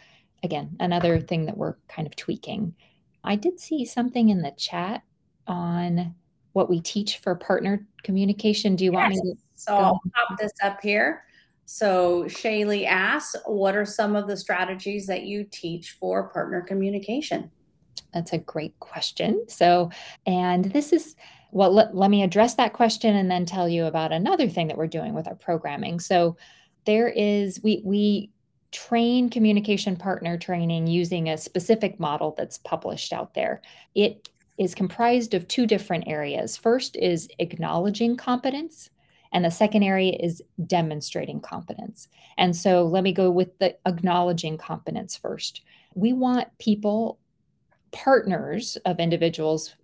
again, 0.43 0.75
another 0.79 1.19
thing 1.19 1.45
that 1.45 1.57
we're 1.57 1.75
kind 1.87 2.07
of 2.07 2.15
tweaking. 2.15 2.75
I 3.23 3.35
did 3.35 3.59
see 3.59 3.85
something 3.85 4.29
in 4.29 4.41
the 4.41 4.51
chat 4.51 5.01
on 5.47 6.13
what 6.53 6.69
we 6.69 6.81
teach 6.81 7.17
for 7.17 7.35
partner 7.35 7.87
communication. 8.03 8.75
Do 8.75 8.83
you 8.83 8.91
yes. 8.91 8.97
want 8.97 9.13
me 9.13 9.21
to? 9.21 9.39
So 9.55 9.75
I'll 9.75 10.01
pop 10.13 10.37
this 10.37 10.51
up 10.61 10.81
here. 10.81 11.23
So 11.65 12.25
Shaylee 12.25 12.85
asks, 12.85 13.35
what 13.45 13.75
are 13.75 13.85
some 13.85 14.15
of 14.15 14.27
the 14.27 14.37
strategies 14.37 15.07
that 15.07 15.23
you 15.23 15.43
teach 15.43 15.91
for 15.91 16.29
partner 16.29 16.61
communication? 16.61 17.49
That's 18.13 18.33
a 18.33 18.37
great 18.37 18.79
question. 18.79 19.43
So, 19.47 19.89
and 20.25 20.65
this 20.65 20.93
is, 20.93 21.15
well, 21.51 21.71
let, 21.71 21.95
let 21.95 22.09
me 22.09 22.23
address 22.23 22.55
that 22.55 22.73
question 22.73 23.15
and 23.15 23.29
then 23.29 23.45
tell 23.45 23.67
you 23.67 23.85
about 23.85 24.11
another 24.11 24.47
thing 24.47 24.67
that 24.67 24.77
we're 24.77 24.87
doing 24.87 25.13
with 25.13 25.27
our 25.27 25.35
programming. 25.35 25.99
So, 25.99 26.37
there 26.85 27.09
is, 27.09 27.61
we, 27.63 27.81
we 27.83 28.29
train 28.71 29.29
communication 29.29 29.95
partner 29.95 30.37
training 30.37 30.85
using 30.85 31.29
a 31.29 31.37
specific 31.37 31.99
model 31.99 32.35
that's 32.37 32.59
published 32.59 33.11
out 33.11 33.33
there. 33.33 33.61
It 33.95 34.29
is 34.57 34.75
comprised 34.75 35.33
of 35.33 35.47
two 35.47 35.65
different 35.65 36.07
areas. 36.07 36.55
First 36.55 36.95
is 36.95 37.27
acknowledging 37.39 38.17
competence, 38.17 38.89
and 39.35 39.43
the 39.43 39.51
second 39.51 39.83
area 39.83 40.13
is 40.17 40.41
demonstrating 40.65 41.41
competence. 41.41 42.07
And 42.37 42.55
so 42.55 42.85
let 42.85 43.03
me 43.03 43.11
go 43.11 43.29
with 43.29 43.59
the 43.59 43.75
acknowledging 43.85 44.57
competence 44.57 45.17
first. 45.17 45.61
We 45.93 46.13
want 46.13 46.47
people, 46.57 47.19
partners 47.91 48.77
of 48.85 48.97
individuals 48.97 49.75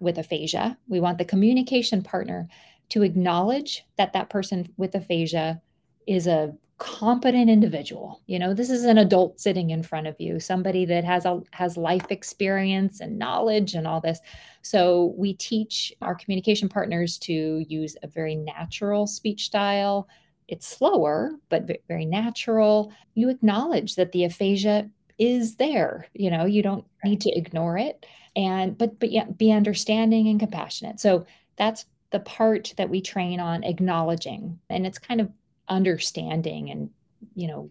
with 0.00 0.16
aphasia, 0.16 0.78
we 0.88 1.00
want 1.00 1.18
the 1.18 1.24
communication 1.26 2.02
partner 2.02 2.48
to 2.88 3.02
acknowledge 3.02 3.84
that 3.98 4.14
that 4.14 4.30
person 4.30 4.72
with 4.78 4.94
aphasia 4.94 5.60
is 6.06 6.26
a 6.26 6.54
competent 6.84 7.48
individual. 7.48 8.20
You 8.26 8.38
know 8.38 8.52
this 8.52 8.68
is 8.68 8.84
an 8.84 8.98
adult 8.98 9.40
sitting 9.40 9.70
in 9.70 9.82
front 9.82 10.06
of 10.06 10.20
you 10.20 10.38
somebody 10.38 10.84
that 10.84 11.02
has 11.02 11.24
a 11.24 11.40
has 11.52 11.78
life 11.78 12.04
experience 12.10 13.00
and 13.00 13.18
knowledge 13.18 13.72
and 13.74 13.86
all 13.86 14.02
this. 14.02 14.20
So 14.60 15.14
we 15.16 15.32
teach 15.32 15.94
our 16.02 16.14
communication 16.14 16.68
partners 16.68 17.16
to 17.20 17.64
use 17.66 17.96
a 18.02 18.06
very 18.06 18.36
natural 18.36 19.06
speech 19.06 19.46
style. 19.46 20.08
It's 20.46 20.66
slower 20.66 21.32
but 21.48 21.66
very 21.88 22.04
natural. 22.04 22.92
You 23.14 23.30
acknowledge 23.30 23.94
that 23.94 24.12
the 24.12 24.24
aphasia 24.24 24.90
is 25.16 25.56
there 25.56 26.06
you 26.12 26.28
know 26.28 26.44
you 26.44 26.60
don't 26.60 26.84
need 27.02 27.22
to 27.22 27.30
ignore 27.30 27.78
it. 27.78 28.04
And 28.36 28.76
but 28.76 29.00
but 29.00 29.10
yeah 29.10 29.24
be 29.24 29.52
understanding 29.52 30.28
and 30.28 30.38
compassionate. 30.38 31.00
So 31.00 31.24
that's 31.56 31.86
the 32.10 32.20
part 32.20 32.74
that 32.76 32.90
we 32.90 33.00
train 33.00 33.40
on 33.40 33.64
acknowledging. 33.64 34.58
And 34.68 34.86
it's 34.86 34.98
kind 34.98 35.22
of 35.22 35.30
understanding 35.68 36.70
and 36.70 36.90
you 37.34 37.48
know 37.48 37.70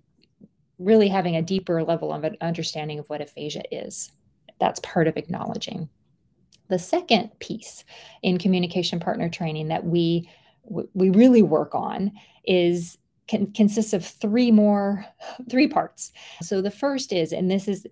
really 0.79 1.07
having 1.07 1.35
a 1.35 1.41
deeper 1.41 1.83
level 1.83 2.12
of 2.12 2.23
an 2.23 2.38
understanding 2.41 3.00
of 3.00 3.09
what 3.09 3.21
aphasia 3.21 3.63
is. 3.71 4.12
That's 4.59 4.79
part 4.81 5.07
of 5.07 5.17
acknowledging. 5.17 5.89
The 6.69 6.79
second 6.79 7.31
piece 7.39 7.83
in 8.21 8.38
communication 8.38 9.00
partner 9.00 9.29
training 9.29 9.67
that 9.67 9.85
we 9.85 10.29
we 10.65 11.09
really 11.09 11.41
work 11.41 11.75
on 11.75 12.12
is 12.45 12.97
can, 13.27 13.51
consists 13.51 13.93
of 13.93 14.05
three 14.05 14.51
more 14.51 15.05
three 15.50 15.67
parts. 15.67 16.12
So 16.41 16.62
the 16.62 16.71
first 16.71 17.13
is 17.13 17.33
and 17.33 17.50
this 17.50 17.67
is 17.67 17.85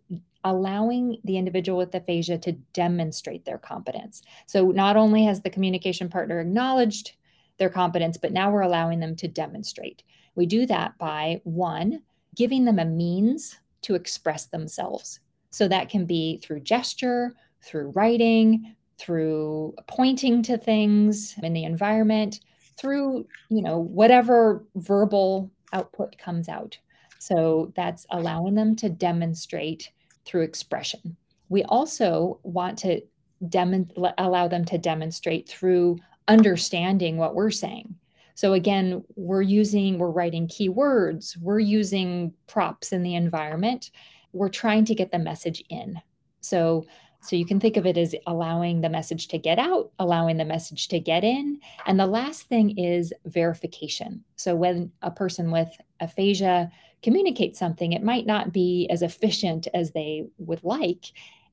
allowing 0.43 1.17
the 1.23 1.37
individual 1.37 1.77
with 1.77 1.93
aphasia 1.93 2.37
to 2.39 2.53
demonstrate 2.73 3.45
their 3.45 3.59
competence. 3.59 4.23
So 4.47 4.71
not 4.71 4.97
only 4.97 5.23
has 5.25 5.41
the 5.41 5.51
communication 5.51 6.09
partner 6.09 6.39
acknowledged 6.39 7.13
their 7.61 7.69
competence, 7.69 8.17
but 8.17 8.33
now 8.33 8.49
we're 8.49 8.61
allowing 8.61 8.99
them 8.99 9.15
to 9.15 9.27
demonstrate. 9.27 10.01
We 10.33 10.47
do 10.47 10.65
that 10.65 10.97
by 10.97 11.41
one, 11.43 12.01
giving 12.35 12.65
them 12.65 12.79
a 12.79 12.85
means 12.85 13.59
to 13.83 13.93
express 13.93 14.47
themselves. 14.47 15.19
So 15.51 15.67
that 15.67 15.87
can 15.87 16.07
be 16.07 16.39
through 16.41 16.61
gesture, 16.61 17.35
through 17.63 17.91
writing, 17.91 18.75
through 18.97 19.75
pointing 19.87 20.41
to 20.41 20.57
things 20.57 21.35
in 21.43 21.53
the 21.53 21.65
environment, 21.65 22.39
through, 22.79 23.27
you 23.49 23.61
know, 23.61 23.77
whatever 23.77 24.65
verbal 24.77 25.51
output 25.71 26.17
comes 26.17 26.49
out. 26.49 26.75
So 27.19 27.71
that's 27.75 28.07
allowing 28.09 28.55
them 28.55 28.75
to 28.77 28.89
demonstrate 28.89 29.91
through 30.25 30.41
expression. 30.41 31.15
We 31.49 31.63
also 31.65 32.39
want 32.41 32.79
to 32.79 33.01
dem- 33.49 33.91
allow 34.17 34.47
them 34.47 34.65
to 34.65 34.79
demonstrate 34.79 35.47
through 35.47 35.99
understanding 36.27 37.17
what 37.17 37.35
we're 37.35 37.51
saying. 37.51 37.95
So 38.35 38.53
again, 38.53 39.03
we're 39.15 39.41
using, 39.41 39.97
we're 39.97 40.09
writing 40.09 40.47
keywords, 40.47 41.37
we're 41.37 41.59
using 41.59 42.33
props 42.47 42.91
in 42.91 43.03
the 43.03 43.15
environment. 43.15 43.91
We're 44.33 44.49
trying 44.49 44.85
to 44.85 44.95
get 44.95 45.11
the 45.11 45.19
message 45.19 45.63
in. 45.69 46.01
So 46.39 46.85
so 47.23 47.35
you 47.35 47.45
can 47.45 47.59
think 47.59 47.77
of 47.77 47.85
it 47.85 47.97
as 47.97 48.15
allowing 48.25 48.81
the 48.81 48.89
message 48.89 49.27
to 49.27 49.37
get 49.37 49.59
out, 49.59 49.91
allowing 49.99 50.37
the 50.37 50.45
message 50.45 50.87
to 50.87 50.99
get 50.99 51.23
in. 51.23 51.59
And 51.85 51.99
the 51.99 52.07
last 52.07 52.47
thing 52.47 52.77
is 52.77 53.13
verification. 53.25 54.23
So 54.37 54.55
when 54.55 54.91
a 55.03 55.11
person 55.11 55.51
with 55.51 55.69
aphasia 55.99 56.71
communicates 57.03 57.59
something, 57.59 57.93
it 57.93 58.03
might 58.03 58.25
not 58.25 58.51
be 58.51 58.87
as 58.89 59.03
efficient 59.03 59.67
as 59.73 59.91
they 59.91 60.25
would 60.39 60.63
like. 60.63 61.11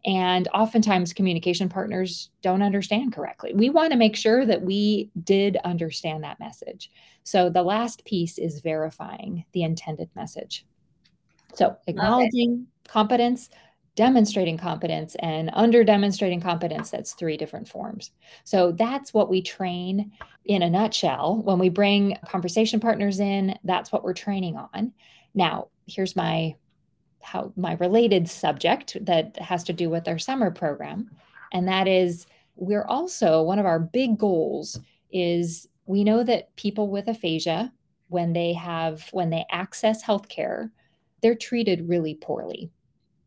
And 0.08 0.48
oftentimes, 0.54 1.12
communication 1.12 1.68
partners 1.68 2.30
don't 2.40 2.62
understand 2.62 3.12
correctly. 3.12 3.52
We 3.54 3.68
want 3.68 3.92
to 3.92 3.98
make 3.98 4.16
sure 4.16 4.46
that 4.46 4.62
we 4.62 5.10
did 5.22 5.58
understand 5.66 6.24
that 6.24 6.40
message. 6.40 6.90
So, 7.24 7.50
the 7.50 7.62
last 7.62 8.06
piece 8.06 8.38
is 8.38 8.60
verifying 8.60 9.44
the 9.52 9.64
intended 9.64 10.08
message. 10.16 10.64
So, 11.52 11.76
acknowledging 11.86 12.66
competence, 12.88 13.50
demonstrating 13.96 14.56
competence, 14.56 15.14
and 15.16 15.50
under 15.52 15.84
demonstrating 15.84 16.40
competence, 16.40 16.88
that's 16.90 17.12
three 17.12 17.36
different 17.36 17.68
forms. 17.68 18.12
So, 18.44 18.72
that's 18.72 19.12
what 19.12 19.28
we 19.28 19.42
train 19.42 20.10
in 20.46 20.62
a 20.62 20.70
nutshell. 20.70 21.42
When 21.44 21.58
we 21.58 21.68
bring 21.68 22.16
conversation 22.26 22.80
partners 22.80 23.20
in, 23.20 23.58
that's 23.62 23.92
what 23.92 24.04
we're 24.04 24.14
training 24.14 24.56
on. 24.56 24.94
Now, 25.34 25.68
here's 25.86 26.16
my 26.16 26.54
how 27.28 27.52
my 27.56 27.74
related 27.74 28.28
subject 28.28 28.96
that 29.04 29.36
has 29.38 29.62
to 29.64 29.72
do 29.72 29.90
with 29.90 30.08
our 30.08 30.18
summer 30.18 30.50
program 30.50 31.10
and 31.52 31.68
that 31.68 31.86
is 31.86 32.26
we're 32.56 32.86
also 32.86 33.42
one 33.42 33.58
of 33.58 33.66
our 33.66 33.78
big 33.78 34.18
goals 34.18 34.80
is 35.12 35.68
we 35.86 36.04
know 36.04 36.22
that 36.22 36.54
people 36.56 36.88
with 36.88 37.08
aphasia 37.08 37.72
when 38.08 38.32
they 38.32 38.52
have 38.52 39.08
when 39.12 39.30
they 39.30 39.44
access 39.50 40.02
healthcare 40.02 40.70
they're 41.22 41.34
treated 41.34 41.88
really 41.88 42.14
poorly 42.14 42.70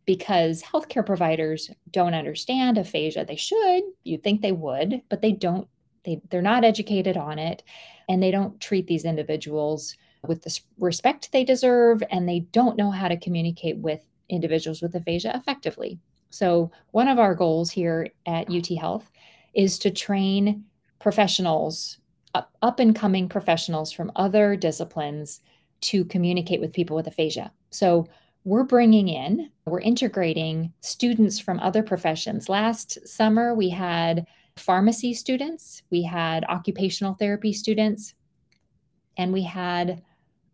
because 0.05 0.61
healthcare 0.61 1.05
providers 1.05 1.69
don't 1.91 2.13
understand 2.13 2.77
aphasia. 2.77 3.25
They 3.25 3.35
should, 3.35 3.83
you'd 4.03 4.23
think 4.23 4.41
they 4.41 4.51
would, 4.51 5.01
but 5.09 5.21
they 5.21 5.31
don't. 5.31 5.67
They, 6.03 6.19
they're 6.31 6.41
not 6.41 6.63
educated 6.63 7.15
on 7.15 7.37
it 7.37 7.61
and 8.09 8.23
they 8.23 8.31
don't 8.31 8.59
treat 8.59 8.87
these 8.87 9.05
individuals 9.05 9.95
with 10.27 10.43
the 10.43 10.59
respect 10.77 11.31
they 11.31 11.43
deserve 11.43 12.03
and 12.11 12.27
they 12.27 12.41
don't 12.51 12.77
know 12.77 12.91
how 12.91 13.07
to 13.07 13.17
communicate 13.17 13.77
with 13.77 14.01
individuals 14.29 14.81
with 14.81 14.95
aphasia 14.95 15.35
effectively. 15.35 15.99
So, 16.29 16.71
one 16.91 17.07
of 17.07 17.19
our 17.19 17.35
goals 17.35 17.69
here 17.69 18.07
at 18.25 18.49
UT 18.49 18.67
Health 18.79 19.11
is 19.53 19.77
to 19.79 19.91
train 19.91 20.63
professionals, 20.99 21.97
up, 22.33 22.79
and 22.79 22.95
coming 22.95 23.27
professionals 23.27 23.91
from 23.91 24.11
other 24.15 24.55
disciplines 24.55 25.41
to 25.81 26.05
communicate 26.05 26.61
with 26.61 26.71
people 26.71 26.95
with 26.95 27.07
aphasia. 27.07 27.51
So, 27.71 28.07
we're 28.43 28.63
bringing 28.63 29.09
in, 29.09 29.51
we're 29.65 29.81
integrating 29.81 30.73
students 30.81 31.37
from 31.39 31.59
other 31.59 31.83
professions. 31.83 32.49
Last 32.49 33.07
summer, 33.07 33.53
we 33.53 33.69
had 33.69 34.25
pharmacy 34.55 35.13
students, 35.13 35.83
we 35.91 36.01
had 36.01 36.45
occupational 36.45 37.13
therapy 37.13 37.53
students, 37.53 38.15
and 39.17 39.31
we 39.31 39.43
had 39.43 40.01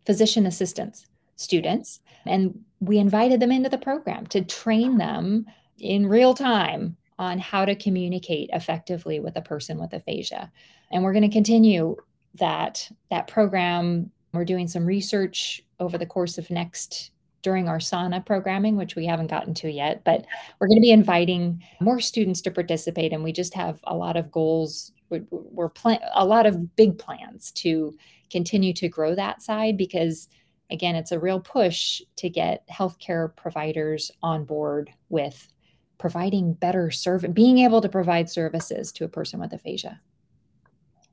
physician 0.07 0.47
assistants 0.47 1.05
students. 1.35 1.99
And 2.25 2.59
we 2.79 2.97
invited 2.97 3.39
them 3.39 3.51
into 3.51 3.69
the 3.69 3.77
program 3.77 4.25
to 4.27 4.43
train 4.43 4.97
them 4.97 5.45
in 5.79 6.07
real 6.07 6.33
time 6.33 6.97
on 7.19 7.39
how 7.39 7.65
to 7.65 7.75
communicate 7.75 8.49
effectively 8.53 9.19
with 9.19 9.35
a 9.35 9.41
person 9.41 9.79
with 9.79 9.93
aphasia. 9.93 10.51
And 10.91 11.03
we're 11.03 11.13
going 11.13 11.29
to 11.29 11.39
continue 11.41 11.95
that 12.35 12.89
that 13.11 13.27
program. 13.27 14.11
We're 14.33 14.45
doing 14.45 14.67
some 14.67 14.85
research 14.85 15.63
over 15.79 15.97
the 15.97 16.05
course 16.05 16.37
of 16.37 16.49
next 16.49 17.11
during 17.41 17.67
our 17.67 17.79
SANA 17.79 18.21
programming, 18.21 18.77
which 18.77 18.95
we 18.95 19.05
haven't 19.05 19.27
gotten 19.27 19.53
to 19.55 19.69
yet, 19.69 20.03
but 20.03 20.25
we're 20.59 20.67
going 20.67 20.77
to 20.77 20.81
be 20.81 20.91
inviting 20.91 21.61
more 21.79 21.99
students 21.99 22.41
to 22.41 22.51
participate. 22.51 23.13
And 23.13 23.23
we 23.23 23.31
just 23.31 23.53
have 23.53 23.79
a 23.83 23.95
lot 23.95 24.17
of 24.17 24.31
goals. 24.31 24.91
We're, 25.09 25.25
we're 25.31 25.69
plan- 25.69 26.01
a 26.13 26.25
lot 26.25 26.45
of 26.45 26.75
big 26.75 26.97
plans 26.97 27.51
to 27.53 27.95
continue 28.29 28.73
to 28.73 28.89
grow 28.89 29.15
that 29.15 29.41
side 29.41 29.77
because, 29.77 30.27
again, 30.69 30.95
it's 30.95 31.11
a 31.11 31.19
real 31.19 31.39
push 31.39 32.01
to 32.17 32.29
get 32.29 32.67
healthcare 32.69 33.35
providers 33.35 34.11
on 34.21 34.45
board 34.45 34.91
with 35.09 35.47
providing 35.97 36.53
better 36.53 36.91
service, 36.91 37.31
being 37.33 37.59
able 37.59 37.81
to 37.81 37.89
provide 37.89 38.29
services 38.29 38.91
to 38.93 39.05
a 39.05 39.07
person 39.07 39.39
with 39.39 39.53
aphasia. 39.53 39.99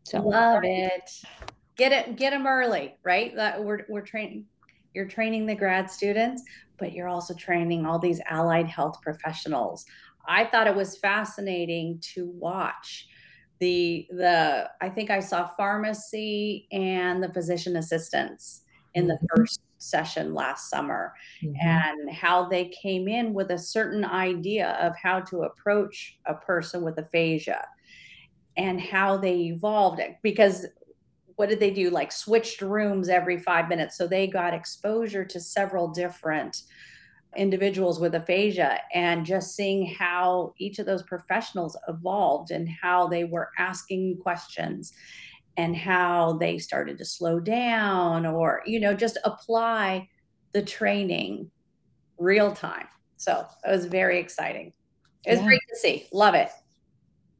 So 0.04 0.20
love 0.20 0.62
it. 0.64 1.10
Get 1.76 1.92
it, 1.92 2.16
get 2.16 2.30
them 2.30 2.46
early, 2.46 2.94
right? 3.02 3.34
That 3.34 3.62
we're 3.62 3.86
we're 3.88 4.02
training. 4.02 4.44
You're 4.92 5.08
training 5.08 5.46
the 5.46 5.54
grad 5.54 5.90
students, 5.90 6.42
but 6.78 6.92
you're 6.92 7.08
also 7.08 7.34
training 7.34 7.84
all 7.84 7.98
these 7.98 8.20
allied 8.26 8.68
health 8.68 9.00
professionals. 9.02 9.86
I 10.26 10.44
thought 10.44 10.66
it 10.66 10.76
was 10.76 10.98
fascinating 10.98 11.98
to 12.14 12.26
watch 12.26 13.08
the 13.60 14.06
the 14.10 14.70
I 14.80 14.88
think 14.88 15.10
I 15.10 15.20
saw 15.20 15.48
pharmacy 15.48 16.66
and 16.72 17.22
the 17.22 17.32
physician 17.32 17.76
assistants 17.76 18.62
in 18.94 19.06
the 19.06 19.14
mm-hmm. 19.14 19.26
first 19.36 19.60
session 19.78 20.34
last 20.34 20.70
summer 20.70 21.12
mm-hmm. 21.42 21.54
and 21.60 22.10
how 22.10 22.48
they 22.48 22.66
came 22.66 23.06
in 23.06 23.34
with 23.34 23.50
a 23.50 23.58
certain 23.58 24.04
idea 24.04 24.70
of 24.80 24.94
how 24.96 25.20
to 25.20 25.42
approach 25.42 26.18
a 26.26 26.34
person 26.34 26.82
with 26.82 26.98
aphasia 26.98 27.62
and 28.56 28.80
how 28.80 29.16
they 29.16 29.36
evolved 29.42 30.00
it 30.00 30.16
because 30.22 30.66
what 31.36 31.48
did 31.48 31.60
they 31.60 31.70
do 31.70 31.90
like 31.90 32.12
switched 32.12 32.62
rooms 32.62 33.08
every 33.08 33.38
5 33.38 33.68
minutes 33.68 33.98
so 33.98 34.06
they 34.06 34.26
got 34.26 34.54
exposure 34.54 35.24
to 35.24 35.40
several 35.40 35.88
different 35.88 36.62
individuals 37.36 38.00
with 38.00 38.14
aphasia 38.14 38.78
and 38.92 39.26
just 39.26 39.54
seeing 39.54 39.86
how 39.86 40.52
each 40.58 40.78
of 40.78 40.86
those 40.86 41.02
professionals 41.02 41.76
evolved 41.88 42.50
and 42.50 42.68
how 42.68 43.06
they 43.06 43.24
were 43.24 43.50
asking 43.58 44.16
questions 44.18 44.92
and 45.56 45.76
how 45.76 46.34
they 46.34 46.58
started 46.58 46.98
to 46.98 47.04
slow 47.04 47.38
down 47.38 48.26
or 48.26 48.62
you 48.66 48.80
know 48.80 48.94
just 48.94 49.18
apply 49.24 50.08
the 50.52 50.62
training 50.62 51.50
real 52.18 52.52
time. 52.52 52.86
So 53.16 53.46
it 53.66 53.70
was 53.70 53.86
very 53.86 54.18
exciting. 54.18 54.72
It 55.26 55.30
was 55.30 55.40
yeah. 55.40 55.46
great 55.46 55.60
to 55.68 55.76
see. 55.76 56.06
Love 56.12 56.34
it. 56.34 56.48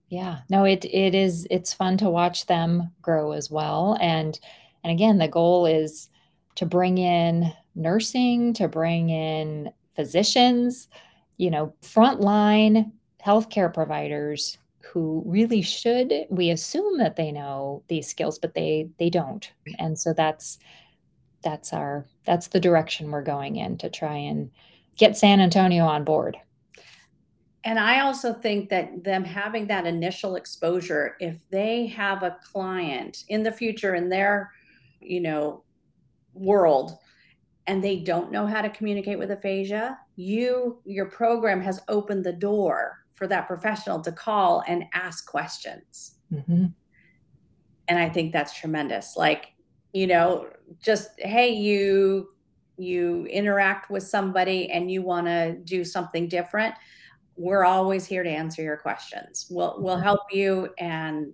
Yeah. 0.08 0.40
No 0.50 0.64
it 0.64 0.84
it 0.84 1.14
is 1.14 1.46
it's 1.50 1.72
fun 1.72 1.96
to 1.98 2.10
watch 2.10 2.46
them 2.46 2.90
grow 3.02 3.32
as 3.32 3.50
well. 3.50 3.96
And 4.00 4.38
and 4.82 4.92
again 4.92 5.18
the 5.18 5.28
goal 5.28 5.66
is 5.66 6.08
to 6.56 6.66
bring 6.66 6.98
in 6.98 7.52
nursing 7.74 8.52
to 8.54 8.68
bring 8.68 9.10
in 9.10 9.72
physicians 9.94 10.88
you 11.36 11.50
know 11.50 11.72
frontline 11.82 12.90
healthcare 13.24 13.72
providers 13.72 14.58
who 14.84 15.22
really 15.24 15.62
should 15.62 16.12
we 16.28 16.50
assume 16.50 16.98
that 16.98 17.16
they 17.16 17.32
know 17.32 17.82
these 17.88 18.06
skills 18.06 18.38
but 18.38 18.54
they 18.54 18.88
they 18.98 19.10
don't. 19.10 19.50
And 19.78 19.98
so 19.98 20.12
that's 20.12 20.58
that's 21.42 21.72
our 21.72 22.06
that's 22.24 22.48
the 22.48 22.60
direction 22.60 23.10
we're 23.10 23.22
going 23.22 23.56
in 23.56 23.78
to 23.78 23.90
try 23.90 24.16
and 24.16 24.50
get 24.96 25.16
San 25.16 25.40
Antonio 25.40 25.84
on 25.84 26.04
board. 26.04 26.36
And 27.64 27.78
I 27.78 28.00
also 28.00 28.34
think 28.34 28.68
that 28.68 29.04
them 29.04 29.24
having 29.24 29.66
that 29.68 29.86
initial 29.86 30.36
exposure, 30.36 31.16
if 31.18 31.38
they 31.50 31.86
have 31.86 32.22
a 32.22 32.36
client 32.52 33.24
in 33.28 33.42
the 33.42 33.52
future 33.52 33.94
in 33.94 34.10
their, 34.10 34.52
you 35.00 35.20
know, 35.20 35.64
world 36.34 36.98
and 37.66 37.82
they 37.82 37.96
don't 37.96 38.30
know 38.30 38.46
how 38.46 38.60
to 38.60 38.68
communicate 38.68 39.18
with 39.18 39.30
aphasia, 39.30 39.98
you 40.16 40.80
your 40.84 41.06
program 41.06 41.60
has 41.60 41.80
opened 41.88 42.24
the 42.24 42.32
door 42.32 43.04
for 43.12 43.26
that 43.28 43.46
professional 43.46 44.00
to 44.00 44.12
call 44.12 44.62
and 44.66 44.84
ask 44.92 45.26
questions. 45.26 46.16
Mm-hmm. 46.32 46.66
And 47.88 47.98
I 47.98 48.08
think 48.08 48.32
that's 48.32 48.58
tremendous. 48.58 49.16
Like, 49.16 49.52
you 49.92 50.06
know, 50.06 50.48
just 50.82 51.10
hey, 51.18 51.52
you 51.52 52.28
you 52.76 53.24
interact 53.26 53.90
with 53.90 54.02
somebody 54.02 54.70
and 54.70 54.90
you 54.90 55.00
want 55.00 55.26
to 55.26 55.56
do 55.64 55.84
something 55.84 56.28
different, 56.28 56.74
we're 57.36 57.64
always 57.64 58.04
here 58.04 58.24
to 58.24 58.30
answer 58.30 58.62
your 58.62 58.76
questions. 58.76 59.46
We'll 59.50 59.76
we'll 59.78 59.94
mm-hmm. 59.94 60.04
help 60.04 60.20
you 60.32 60.70
and 60.78 61.32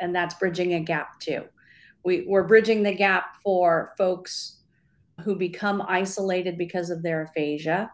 and 0.00 0.14
that's 0.14 0.34
bridging 0.34 0.74
a 0.74 0.80
gap 0.80 1.18
too. 1.18 1.44
We 2.04 2.24
we're 2.28 2.44
bridging 2.44 2.82
the 2.82 2.94
gap 2.94 3.36
for 3.42 3.92
folks 3.96 4.57
who 5.24 5.34
become 5.34 5.82
isolated 5.88 6.56
because 6.56 6.90
of 6.90 7.02
their 7.02 7.22
aphasia 7.22 7.90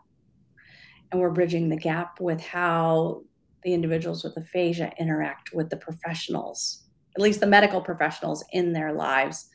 and 1.10 1.20
we're 1.20 1.30
bridging 1.30 1.68
the 1.68 1.76
gap 1.76 2.20
with 2.20 2.40
how 2.40 3.22
the 3.62 3.72
individuals 3.72 4.24
with 4.24 4.36
aphasia 4.36 4.92
interact 4.98 5.52
with 5.52 5.70
the 5.70 5.76
professionals, 5.76 6.82
at 7.16 7.22
least 7.22 7.40
the 7.40 7.46
medical 7.46 7.80
professionals 7.80 8.44
in 8.52 8.72
their 8.72 8.92
lives. 8.92 9.48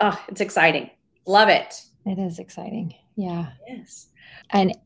Oh, 0.00 0.18
it's 0.28 0.40
exciting. 0.40 0.90
Love 1.26 1.48
it. 1.48 1.82
It 2.06 2.18
is 2.18 2.38
exciting. 2.38 2.94
Yeah. 3.16 3.50
Yes. 3.68 4.08
And 4.50 4.76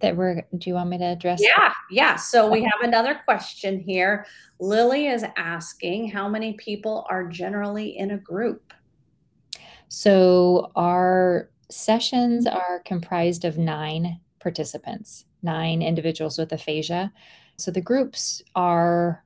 that 0.00 0.16
we're 0.16 0.42
do 0.58 0.68
you 0.68 0.74
want 0.74 0.90
me 0.90 0.98
to 0.98 1.04
address 1.04 1.40
yeah 1.40 1.72
yeah 1.88 2.16
so 2.16 2.50
we 2.50 2.60
have 2.60 2.80
another 2.82 3.20
question 3.24 3.78
here 3.78 4.26
lily 4.58 5.06
is 5.06 5.24
asking 5.36 6.10
how 6.10 6.28
many 6.28 6.54
people 6.54 7.06
are 7.08 7.28
generally 7.28 7.96
in 7.96 8.10
a 8.10 8.18
group 8.18 8.74
so 9.94 10.72
our 10.74 11.50
sessions 11.70 12.46
mm-hmm. 12.46 12.56
are 12.56 12.80
comprised 12.86 13.44
of 13.44 13.58
nine 13.58 14.18
participants, 14.40 15.26
nine 15.42 15.82
individuals 15.82 16.38
with 16.38 16.50
aphasia. 16.50 17.12
So 17.58 17.70
the 17.70 17.82
groups 17.82 18.40
are 18.54 19.22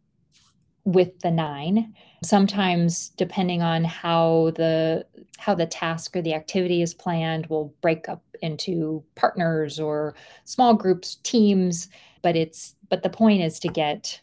with 0.85 1.21
the 1.21 1.31
nine. 1.31 1.95
Sometimes, 2.25 3.11
depending 3.11 3.63
on 3.63 3.85
how 3.85 4.51
the 4.57 5.07
how 5.39 5.55
the 5.55 5.67
task 5.67 6.17
or 6.17 6.23
the 6.23 6.35
activity 6.35 6.83
is 6.83 6.95
planned, 6.95 7.47
we'll 7.47 7.73
break 7.81 8.09
up 8.09 8.25
into 8.43 9.05
partners 9.15 9.79
or 9.79 10.17
small 10.47 10.75
groups, 10.75 11.21
teams. 11.23 11.89
But 12.23 12.35
it's 12.35 12.75
but 12.89 13.05
the 13.05 13.09
point 13.09 13.41
is 13.41 13.61
to 13.61 13.69
get 13.69 14.21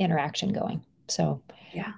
interaction 0.00 0.52
going. 0.52 0.84
So 1.06 1.40
yeah, 1.72 1.92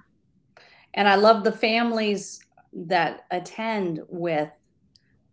and 0.93 1.07
I 1.07 1.15
love 1.15 1.43
the 1.43 1.51
families 1.51 2.41
that 2.73 3.25
attend 3.31 4.01
with 4.07 4.49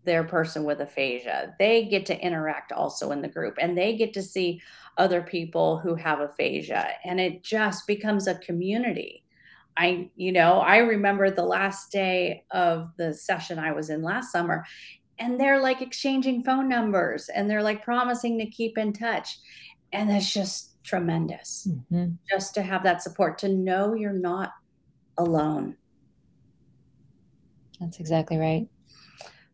their 0.05 0.25
person 0.25 0.65
with 0.65 0.81
aphasia. 0.81 1.55
They 1.59 1.85
get 1.85 2.07
to 2.07 2.19
interact 2.19 2.73
also 2.73 3.11
in 3.11 3.21
the 3.21 3.29
group 3.29 3.59
and 3.61 3.77
they 3.77 3.97
get 3.97 4.15
to 4.15 4.23
see 4.23 4.61
other 4.97 5.21
people 5.21 5.79
who 5.79 5.95
have 5.95 6.21
aphasia 6.21 6.89
and 7.05 7.21
it 7.21 7.43
just 7.43 7.87
becomes 7.87 8.27
a 8.27 8.37
community. 8.37 9.25
I, 9.77 10.11
you 10.17 10.33
know, 10.33 10.61
I 10.61 10.79
remember 10.79 11.31
the 11.31 11.45
last 11.45 11.93
day 11.93 12.45
of 12.51 12.91
the 12.97 13.15
session 13.15 13.59
I 13.59 13.73
was 13.73 13.91
in 13.91 14.03
last 14.03 14.33
summer 14.33 14.65
and 15.19 15.39
they're 15.39 15.61
like 15.61 15.83
exchanging 15.83 16.43
phone 16.43 16.69
numbers 16.69 17.29
and 17.29 17.49
they're 17.49 17.63
like 17.63 17.85
promising 17.85 18.39
to 18.39 18.47
keep 18.47 18.79
in 18.79 18.93
touch. 18.93 19.39
And 19.93 20.11
that's 20.11 20.33
just 20.33 20.83
tremendous 20.85 21.69
mm-hmm. 21.71 22.13
just 22.31 22.55
to 22.55 22.63
have 22.63 22.83
that 22.85 23.03
support, 23.03 23.39
to 23.39 23.49
know 23.49 23.95
you're 23.95 24.13
not 24.13 24.53
alone. 25.19 25.77
That's 27.81 28.01
exactly 28.01 28.37
right. 28.37 28.69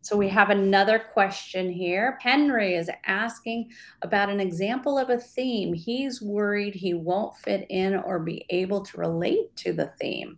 So 0.01 0.15
we 0.15 0.29
have 0.29 0.51
another 0.51 0.99
question 0.99 1.71
here. 1.71 2.19
Henry 2.21 2.75
is 2.75 2.91
asking 3.07 3.71
about 4.03 4.29
an 4.29 4.39
example 4.39 4.99
of 4.99 5.09
a 5.09 5.17
theme. 5.17 5.73
He's 5.73 6.21
worried 6.21 6.75
he 6.75 6.93
won't 6.93 7.35
fit 7.37 7.65
in 7.69 7.95
or 7.95 8.19
be 8.19 8.45
able 8.51 8.85
to 8.85 8.97
relate 8.97 9.55
to 9.57 9.73
the 9.73 9.87
theme. 9.99 10.37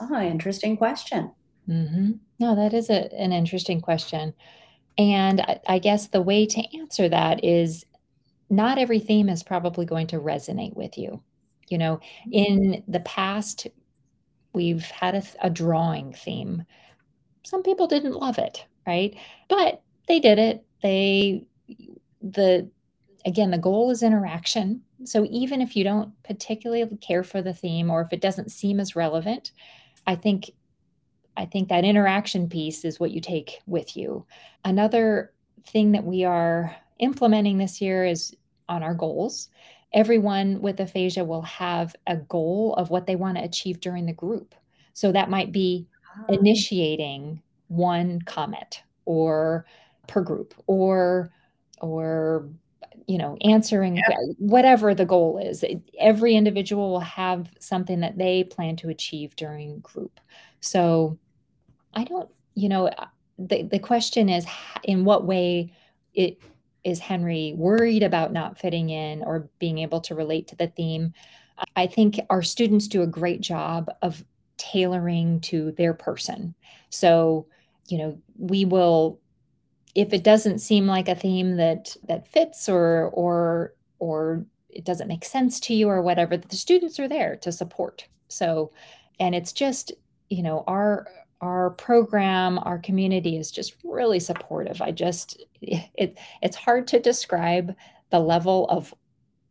Oh, 0.00 0.18
interesting 0.18 0.78
question. 0.78 1.30
Mm-hmm. 1.68 2.12
No, 2.38 2.56
that 2.56 2.72
is 2.72 2.88
a, 2.88 3.12
an 3.14 3.32
interesting 3.32 3.82
question. 3.82 4.32
And 4.96 5.42
I, 5.42 5.60
I 5.68 5.78
guess 5.78 6.06
the 6.08 6.22
way 6.22 6.46
to 6.46 6.78
answer 6.78 7.08
that 7.08 7.44
is 7.44 7.84
not 8.48 8.78
every 8.78 8.98
theme 8.98 9.28
is 9.28 9.42
probably 9.42 9.84
going 9.84 10.06
to 10.08 10.20
resonate 10.20 10.74
with 10.74 10.96
you. 10.96 11.22
You 11.68 11.78
know, 11.78 12.00
in 12.30 12.82
the 12.88 13.00
past, 13.00 13.66
we've 14.54 14.84
had 14.84 15.14
a, 15.14 15.22
a 15.42 15.50
drawing 15.50 16.12
theme. 16.12 16.64
Some 17.44 17.62
people 17.62 17.86
didn't 17.86 18.14
love 18.14 18.38
it, 18.38 18.64
right? 18.86 19.14
But 19.48 19.82
they 20.08 20.20
did 20.20 20.38
it. 20.38 20.64
They, 20.82 21.44
the, 22.20 22.68
again, 23.24 23.50
the 23.50 23.58
goal 23.58 23.90
is 23.90 24.02
interaction. 24.02 24.82
So 25.04 25.26
even 25.30 25.60
if 25.60 25.76
you 25.76 25.84
don't 25.84 26.12
particularly 26.22 26.96
care 27.00 27.24
for 27.24 27.42
the 27.42 27.54
theme 27.54 27.90
or 27.90 28.00
if 28.02 28.12
it 28.12 28.20
doesn't 28.20 28.52
seem 28.52 28.80
as 28.80 28.96
relevant, 28.96 29.52
I 30.06 30.16
think 30.16 30.50
I 31.36 31.46
think 31.46 31.68
that 31.68 31.84
interaction 31.84 32.48
piece 32.48 32.84
is 32.84 33.00
what 33.00 33.10
you 33.10 33.20
take 33.20 33.60
with 33.66 33.96
you. 33.96 34.26
Another 34.64 35.32
thing 35.66 35.92
that 35.92 36.04
we 36.04 36.24
are 36.24 36.76
implementing 36.98 37.56
this 37.56 37.80
year 37.80 38.04
is 38.04 38.36
on 38.68 38.82
our 38.82 38.94
goals. 38.94 39.48
Everyone 39.94 40.60
with 40.60 40.78
aphasia 40.80 41.24
will 41.24 41.42
have 41.42 41.96
a 42.06 42.16
goal 42.16 42.74
of 42.74 42.90
what 42.90 43.06
they 43.06 43.16
want 43.16 43.38
to 43.38 43.44
achieve 43.44 43.80
during 43.80 44.04
the 44.04 44.12
group. 44.12 44.54
So 44.92 45.10
that 45.12 45.30
might 45.30 45.52
be. 45.52 45.86
Initiating 46.28 47.42
one 47.68 48.20
comment 48.22 48.82
or 49.04 49.66
per 50.06 50.20
group 50.20 50.54
or 50.66 51.32
or 51.80 52.48
you 53.06 53.18
know 53.18 53.36
answering 53.42 53.96
yeah. 53.96 54.16
whatever 54.38 54.94
the 54.94 55.04
goal 55.04 55.38
is. 55.38 55.64
Every 55.98 56.36
individual 56.36 56.90
will 56.90 57.00
have 57.00 57.50
something 57.58 58.00
that 58.00 58.18
they 58.18 58.44
plan 58.44 58.76
to 58.76 58.88
achieve 58.88 59.36
during 59.36 59.80
group. 59.80 60.20
So 60.60 61.18
i 61.94 62.04
don't 62.04 62.30
you 62.54 62.68
know 62.68 62.90
the, 63.38 63.64
the 63.64 63.78
question 63.78 64.28
is 64.28 64.46
in 64.84 65.04
what 65.04 65.26
way 65.26 65.72
it 66.14 66.40
is 66.84 66.98
henry 66.98 67.54
worried 67.56 68.02
about 68.02 68.32
not 68.32 68.58
fitting 68.58 68.90
in 68.90 69.22
or 69.22 69.48
being 69.58 69.78
able 69.78 70.00
to 70.00 70.14
relate 70.14 70.48
to 70.48 70.56
the 70.56 70.66
theme? 70.68 71.12
I 71.76 71.86
think 71.86 72.18
our 72.30 72.42
students 72.42 72.88
do 72.88 73.02
a 73.02 73.06
great 73.06 73.40
job 73.40 73.88
of 74.02 74.24
tailoring 74.62 75.40
to 75.40 75.72
their 75.72 75.92
person. 75.92 76.54
So 76.90 77.46
you 77.88 77.98
know 77.98 78.18
we 78.38 78.64
will 78.64 79.20
if 79.94 80.12
it 80.12 80.24
doesn't 80.24 80.60
seem 80.60 80.86
like 80.86 81.08
a 81.08 81.14
theme 81.14 81.56
that 81.56 81.96
that 82.08 82.26
fits 82.26 82.68
or 82.68 83.10
or 83.12 83.74
or 83.98 84.44
it 84.70 84.84
doesn't 84.84 85.08
make 85.08 85.24
sense 85.24 85.60
to 85.60 85.74
you 85.74 85.88
or 85.88 86.00
whatever 86.00 86.36
the 86.36 86.56
students 86.56 86.98
are 86.98 87.08
there 87.08 87.36
to 87.36 87.52
support. 87.52 88.06
So 88.28 88.72
and 89.20 89.34
it's 89.34 89.52
just 89.52 89.92
you 90.30 90.42
know 90.42 90.64
our 90.66 91.06
our 91.40 91.70
program 91.70 92.58
our 92.60 92.78
community 92.78 93.36
is 93.36 93.50
just 93.50 93.76
really 93.84 94.20
supportive. 94.20 94.80
I 94.80 94.92
just 94.92 95.44
it 95.60 96.18
it's 96.40 96.56
hard 96.56 96.86
to 96.88 97.00
describe 97.00 97.74
the 98.10 98.20
level 98.20 98.66
of 98.68 98.94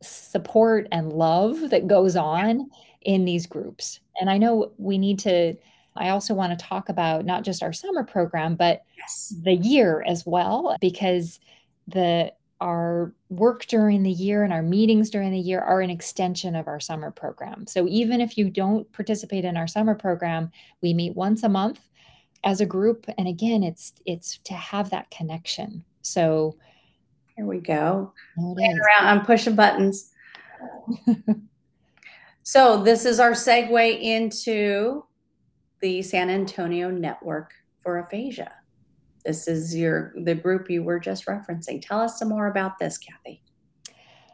support 0.01 0.87
and 0.91 1.13
love 1.13 1.69
that 1.69 1.87
goes 1.87 2.15
on 2.15 2.69
in 3.01 3.25
these 3.25 3.45
groups 3.45 3.99
and 4.19 4.29
i 4.29 4.37
know 4.37 4.71
we 4.77 4.97
need 4.97 5.19
to 5.19 5.55
I 5.95 6.09
also 6.09 6.33
want 6.33 6.57
to 6.57 6.65
talk 6.65 6.89
about 6.89 7.25
not 7.25 7.43
just 7.43 7.61
our 7.61 7.73
summer 7.73 8.03
program, 8.03 8.55
but 8.55 8.83
yes. 8.97 9.33
the 9.43 9.55
year 9.55 10.03
as 10.07 10.25
well, 10.25 10.75
because 10.79 11.39
the 11.87 12.33
our 12.61 13.11
work 13.29 13.65
during 13.65 14.03
the 14.03 14.11
year 14.11 14.43
and 14.43 14.53
our 14.53 14.61
meetings 14.61 15.09
during 15.09 15.31
the 15.31 15.39
year 15.39 15.59
are 15.61 15.81
an 15.81 15.89
extension 15.89 16.55
of 16.55 16.67
our 16.67 16.79
summer 16.79 17.09
program. 17.09 17.65
So 17.65 17.87
even 17.87 18.21
if 18.21 18.37
you 18.37 18.51
don't 18.51 18.89
participate 18.91 19.45
in 19.45 19.57
our 19.57 19.67
summer 19.67 19.95
program, 19.95 20.51
we 20.81 20.93
meet 20.93 21.15
once 21.15 21.41
a 21.41 21.49
month 21.49 21.79
as 22.43 22.61
a 22.61 22.65
group 22.65 23.05
and 23.17 23.27
again 23.27 23.61
it's 23.61 23.93
it's 24.05 24.39
to 24.45 24.53
have 24.53 24.91
that 24.91 25.09
connection. 25.09 25.83
So 26.03 26.55
here 27.35 27.47
we 27.47 27.59
go. 27.59 28.13
Around, 28.37 29.07
I'm 29.07 29.25
pushing 29.25 29.55
buttons. 29.55 30.11
so 32.43 32.81
this 32.83 33.05
is 33.05 33.19
our 33.19 33.31
segue 33.31 34.01
into 34.01 35.03
the 35.81 36.01
San 36.01 36.29
Antonio 36.29 36.89
Network 36.89 37.53
for 37.81 37.99
Aphasia. 37.99 38.53
This 39.25 39.47
is 39.47 39.75
your 39.75 40.13
the 40.23 40.35
group 40.35 40.69
you 40.69 40.83
were 40.83 40.99
just 40.99 41.25
referencing. 41.25 41.81
Tell 41.81 42.01
us 42.01 42.17
some 42.17 42.29
more 42.29 42.47
about 42.47 42.79
this, 42.79 42.97
Cathy. 42.97 43.43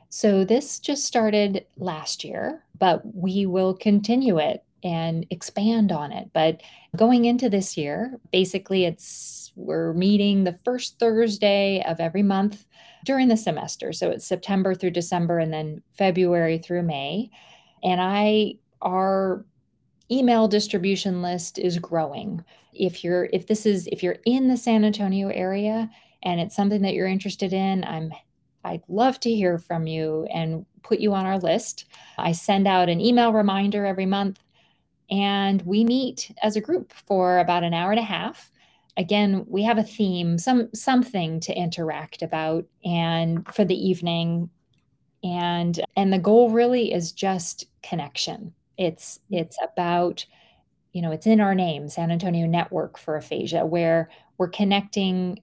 So 0.10 0.46
this 0.46 0.80
just 0.80 1.06
started 1.06 1.66
last 1.76 2.24
year, 2.24 2.64
but 2.80 3.02
we 3.14 3.46
will 3.46 3.74
continue 3.74 4.40
it 4.40 4.64
and 4.84 5.26
expand 5.30 5.92
on 5.92 6.12
it. 6.12 6.30
But 6.34 6.62
going 6.96 7.26
into 7.26 7.50
this 7.50 7.76
year, 7.76 8.18
basically 8.32 8.86
it's 8.86 9.52
we're 9.56 9.94
meeting 9.94 10.44
the 10.44 10.58
first 10.64 11.00
Thursday 11.00 11.84
of 11.86 12.00
every 12.00 12.24
month 12.24 12.66
during 13.06 13.28
the 13.28 13.36
semester. 13.36 13.92
So 13.92 14.12
it's 14.12 14.26
September 14.26 14.76
through 14.76 14.92
December 14.92 15.40
and 15.40 15.52
then 15.52 15.82
February 15.98 16.60
through 16.60 16.84
May. 16.84 17.32
And 17.84 18.02
I 18.02 18.56
our 18.82 19.46
email 20.12 20.48
distribution 20.48 21.22
list 21.22 21.60
is 21.60 21.78
growing. 21.80 22.44
If 22.74 23.04
you're 23.04 23.30
if 23.34 23.48
this 23.48 23.66
is 23.66 23.88
if 23.92 24.04
you're 24.04 24.18
in 24.26 24.48
the 24.48 24.58
San 24.58 24.86
Antonio 24.86 25.30
area 25.30 25.90
and 26.24 26.40
it's 26.40 26.56
something 26.56 26.82
that 26.82 26.94
you're 26.94 27.08
interested 27.08 27.54
in, 27.54 27.84
I'm 27.84 28.12
I'd 28.64 28.84
love 28.88 29.20
to 29.22 29.34
hear 29.34 29.58
from 29.58 29.88
you 29.88 30.28
and 30.34 30.66
put 30.84 31.00
you 31.00 31.14
on 31.14 31.26
our 31.26 31.40
list. 31.40 31.86
I 32.18 32.32
send 32.32 32.68
out 32.68 32.90
an 32.90 33.02
email 33.02 33.32
reminder 33.34 33.86
every 33.86 34.06
month 34.06 34.40
and 35.10 35.62
we 35.62 35.84
meet 35.84 36.34
as 36.44 36.56
a 36.56 36.62
group 36.62 36.92
for 36.94 37.40
about 37.40 37.64
an 37.64 37.74
hour 37.74 37.92
and 37.92 38.00
a 38.00 38.04
half. 38.04 38.52
Again, 38.98 39.46
we 39.48 39.64
have 39.64 39.78
a 39.78 39.84
theme, 39.84 40.38
some 40.38 40.70
something 40.74 41.40
to 41.42 41.56
interact 41.56 42.22
about 42.22 42.66
and 42.84 43.48
for 43.54 43.64
the 43.64 43.76
evening 43.76 44.50
and 45.28 45.82
and 45.96 46.14
the 46.14 46.20
goal 46.20 46.50
really 46.50 46.94
is 46.94 47.12
just 47.12 47.66
connection 47.84 48.54
it's 48.78 49.20
mm. 49.32 49.40
it's 49.42 49.58
about 49.62 50.26
you 50.94 51.04
know, 51.04 51.12
it's 51.12 51.28
in 51.28 51.40
our 51.42 51.54
name, 51.54 51.90
San 51.90 52.10
Antonio 52.10 52.48
Network 52.48 52.98
for 52.98 53.16
Aphasia, 53.18 53.64
where 53.68 54.10
we're 54.40 54.48
connecting 54.48 55.40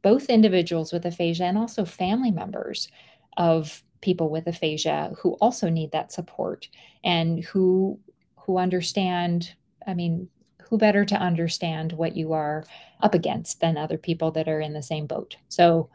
both 0.00 0.30
individuals 0.30 0.92
with 0.92 1.04
aphasia 1.04 1.44
and 1.44 1.58
also 1.58 1.84
family 1.84 2.30
members 2.30 2.88
of 3.36 3.82
people 4.02 4.30
with 4.30 4.46
aphasia 4.46 5.12
who 5.18 5.32
also 5.40 5.68
need 5.68 5.90
that 5.90 6.12
support 6.12 6.68
and 7.02 7.42
who 7.42 7.98
who 8.36 8.56
understand 8.56 9.52
i 9.86 9.94
mean 9.94 10.28
who 10.62 10.78
better 10.78 11.04
to 11.04 11.16
understand 11.16 11.92
what 11.92 12.16
you 12.16 12.32
are 12.32 12.64
up 13.00 13.14
against 13.14 13.60
than 13.60 13.76
other 13.76 13.98
people 13.98 14.30
that 14.30 14.46
are 14.48 14.60
in 14.60 14.74
the 14.74 14.82
same 14.82 15.06
boat 15.06 15.36
so 15.48 15.90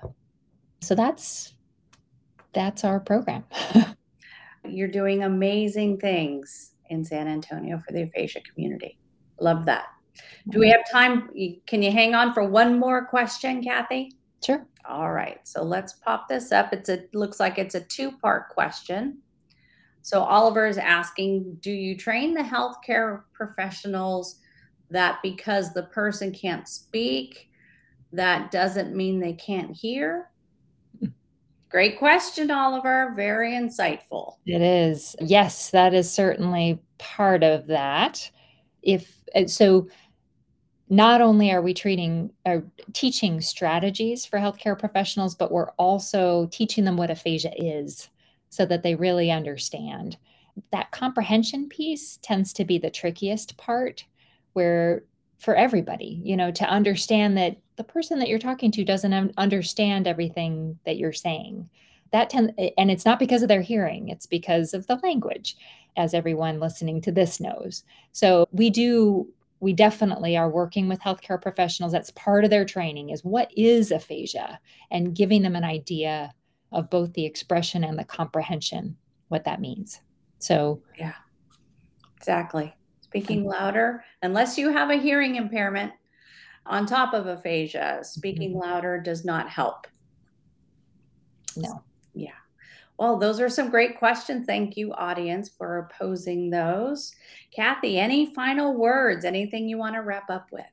so 0.82 0.94
that's 0.94 1.54
that's 2.54 2.84
our 2.84 3.00
program 3.00 3.44
you're 4.66 4.88
doing 4.88 5.24
amazing 5.24 5.98
things 5.98 6.72
in 6.90 7.04
San 7.04 7.28
Antonio 7.28 7.80
for 7.80 7.94
the 7.94 8.04
aphasia 8.04 8.42
community. 8.42 8.98
Love 9.40 9.66
that. 9.66 9.86
Do 10.50 10.60
we 10.60 10.70
have 10.70 10.82
time? 10.92 11.30
Can 11.66 11.82
you 11.82 11.92
hang 11.92 12.14
on 12.14 12.34
for 12.34 12.44
one 12.44 12.80
more 12.80 13.06
question, 13.06 13.64
Cathy? 13.64 14.14
Sure. 14.44 14.66
All 14.88 15.12
right. 15.12 15.40
So 15.48 15.64
let's 15.64 15.94
pop 15.94 16.28
this 16.28 16.52
up. 16.52 16.74
It's 16.74 16.90
a 16.90 17.04
looks 17.14 17.40
like 17.40 17.58
it's 17.58 17.76
a 17.76 17.82
two-part 17.82 18.50
question. 18.50 19.20
So 20.02 20.22
Oliver 20.22 20.68
is 20.68 20.78
asking, 20.78 21.60
do 21.62 21.72
you 21.72 21.96
train 21.96 22.34
the 22.34 22.42
healthcare 22.42 23.22
professionals 23.34 24.40
that 24.90 25.20
because 25.22 25.74
the 25.74 25.84
person 25.84 26.34
can't 26.34 26.68
speak, 26.68 27.50
that 28.12 28.52
doesn't 28.52 28.96
mean 28.96 29.20
they 29.20 29.34
can't 29.34 29.76
hear? 29.76 30.31
Great 31.72 31.98
question, 31.98 32.52
Oliver. 32.52 33.14
Very 33.16 33.54
insightful. 33.54 34.36
It 34.46 34.62
is. 34.62 35.16
Yes, 35.22 35.70
that 35.72 35.94
is 35.94 36.12
certainly 36.12 36.82
part 36.98 37.44
of 37.44 37.68
that. 37.68 38.30
If 38.82 39.16
so, 39.48 39.88
not 40.90 41.22
only 41.22 41.52
are 41.52 41.62
we 41.62 41.74
treating 41.74 42.32
uh, 42.46 42.58
teaching 42.92 43.40
strategies 43.40 44.26
for 44.26 44.38
healthcare 44.38 44.78
professionals, 44.78 45.34
but 45.34 45.52
we're 45.52 45.72
also 45.72 46.50
teaching 46.52 46.84
them 46.84 46.98
what 46.98 47.10
aphasia 47.10 47.54
is 47.56 48.10
so 48.50 48.66
that 48.66 48.84
they 48.84 48.96
really 48.96 49.32
understand. 49.32 50.18
That 50.74 50.92
comprehension 50.92 51.70
piece 51.70 52.18
tends 52.22 52.52
to 52.54 52.66
be 52.66 52.80
the 52.80 52.92
trickiest 52.92 53.56
part 53.56 54.04
where 54.52 55.06
for 55.42 55.56
everybody, 55.56 56.22
you 56.24 56.38
know, 56.38 56.52
to 56.52 56.70
understand 56.70 57.36
that 57.36 57.58
the 57.76 57.84
person 57.84 58.20
that 58.20 58.28
you're 58.28 58.38
talking 58.38 58.72
to 58.72 58.86
doesn't 58.86 59.34
understand 59.38 60.08
everything 60.08 60.78
that 60.86 60.98
you're 60.98 61.12
saying. 61.12 61.68
That 62.12 62.30
tend, 62.30 62.54
and 62.78 62.92
it's 62.92 63.06
not 63.06 63.18
because 63.18 63.42
of 63.42 63.48
their 63.48 63.62
hearing, 63.62 64.10
it's 64.10 64.28
because 64.28 64.76
of 64.76 64.86
the 64.86 64.98
language, 64.98 65.58
as 65.98 66.14
everyone 66.14 66.60
listening 66.60 67.02
to 67.02 67.12
this 67.12 67.40
knows. 67.40 67.84
So 68.12 68.48
we 68.52 68.70
do 68.70 69.28
we 69.62 69.74
definitely 69.74 70.36
are 70.36 70.50
working 70.50 70.88
with 70.88 71.00
healthcare 71.00 71.42
professionals. 71.42 71.92
That's 71.92 72.12
part 72.12 72.44
of 72.44 72.50
their 72.50 72.66
training 72.66 73.12
is 73.12 73.24
what 73.24 73.52
is 73.56 73.92
aphasia 73.92 74.60
and 74.90 75.16
giving 75.16 75.44
them 75.44 75.56
an 75.56 75.64
idea 75.64 76.34
of 76.72 76.90
both 76.90 77.14
the 77.14 77.26
expression 77.26 77.84
and 77.84 77.98
the 77.98 78.04
comprehension, 78.04 78.98
what 79.28 79.44
that 79.46 79.62
means. 79.62 80.02
So, 80.40 80.82
yeah, 80.98 81.14
exactly. 82.18 82.76
Speaking 83.12 83.44
louder, 83.44 84.06
unless 84.22 84.58
you 84.58 84.72
have 84.72 84.90
a 84.90 84.96
hearing 84.96 85.36
impairment 85.36 85.92
on 86.66 86.86
top 86.86 87.14
of 87.14 87.28
aphasia, 87.28 88.00
speaking 88.04 88.52
mm-hmm. 88.52 88.62
louder 88.62 89.02
does 89.02 89.26
not 89.26 89.50
help. 89.50 89.86
No. 91.58 91.84
Yeah. 92.14 92.32
Well, 92.98 93.18
those 93.18 93.42
are 93.42 93.50
some 93.50 93.70
great 93.70 94.00
questions. 94.00 94.46
Thank 94.46 94.78
you, 94.78 94.94
audience, 94.94 95.50
for 95.50 95.90
posing 95.98 96.50
those. 96.50 97.14
Cathy, 97.54 98.00
any 98.00 98.34
final 98.34 98.78
words? 98.78 99.26
Anything 99.26 99.68
you 99.68 99.78
want 99.78 99.96
to 99.96 100.02
wrap 100.02 100.30
up 100.30 100.48
with? 100.52 100.64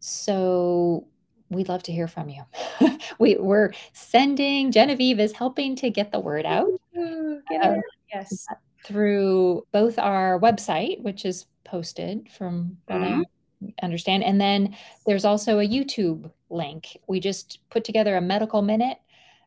So, 0.00 1.06
we'd 1.48 1.68
love 1.68 1.84
to 1.84 1.92
hear 1.92 2.08
from 2.08 2.28
you. 2.28 2.42
we, 3.18 3.36
we're 3.36 3.72
sending, 3.94 4.72
Genevieve 4.72 5.20
is 5.20 5.32
helping 5.32 5.74
to 5.76 5.88
get 5.88 6.12
the 6.12 6.20
word 6.20 6.44
out. 6.44 6.68
Uh, 6.94 7.76
yes. 8.12 8.46
Through 8.84 9.66
both 9.72 9.98
our 9.98 10.40
website, 10.40 11.00
which 11.02 11.24
is 11.24 11.46
posted 11.64 12.28
from 12.36 12.76
what 12.86 13.00
mm-hmm. 13.00 13.22
I 13.68 13.84
understand, 13.84 14.24
and 14.24 14.40
then 14.40 14.76
there's 15.06 15.24
also 15.24 15.60
a 15.60 15.68
YouTube 15.68 16.30
link. 16.50 16.96
We 17.06 17.20
just 17.20 17.60
put 17.70 17.84
together 17.84 18.16
a 18.16 18.20
medical 18.20 18.62
minute 18.62 18.98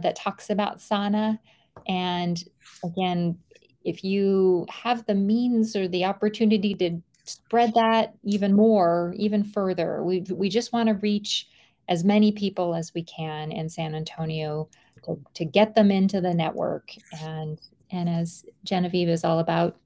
that 0.02 0.16
talks 0.16 0.50
about 0.50 0.82
SANA. 0.82 1.40
And 1.88 2.44
again, 2.84 3.38
if 3.84 4.04
you 4.04 4.66
have 4.70 5.06
the 5.06 5.16
means 5.16 5.76
or 5.76 5.88
the 5.88 6.06
opportunity 6.06 6.74
to 6.76 7.00
spread 7.24 7.74
that 7.76 8.14
even 8.24 8.54
more, 8.54 9.14
even 9.18 9.44
further, 9.44 10.04
we, 10.04 10.22
we 10.32 10.50
just 10.50 10.74
want 10.74 10.90
to 10.90 10.96
reach 10.96 11.48
as 11.88 12.04
many 12.04 12.32
people 12.32 12.74
as 12.74 12.94
we 12.94 13.04
can 13.04 13.52
in 13.52 13.70
San 13.70 13.94
Antonio 13.94 14.68
to, 15.06 15.20
to 15.36 15.46
get 15.46 15.76
them 15.76 15.92
into 15.92 16.20
the 16.20 16.34
network. 16.34 16.92
And 17.22 17.60
and 17.92 18.10
as 18.10 18.46
Genevieve 18.64 19.10
is 19.10 19.24
all 19.24 19.40
about, 19.40 19.78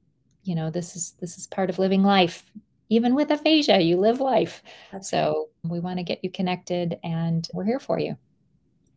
you 0.44 0.56
know, 0.56 0.70
this 0.70 0.96
is 0.96 1.14
this 1.20 1.38
is 1.38 1.48
part 1.48 1.70
of 1.70 1.80
living 1.80 2.04
life. 2.04 2.52
Even 2.90 3.14
with 3.14 3.30
aphasia, 3.30 3.80
you 3.80 3.98
live 3.98 4.20
life. 4.20 4.64
That's 4.92 5.10
so 5.10 5.50
we 5.64 5.80
want 5.80 6.00
to 6.00 6.04
get 6.04 6.24
you 6.24 6.32
connected 6.32 6.98
and 7.04 7.48
we're 7.54 7.66
here 7.66 7.80
for 7.80 8.00
you. 8.00 8.18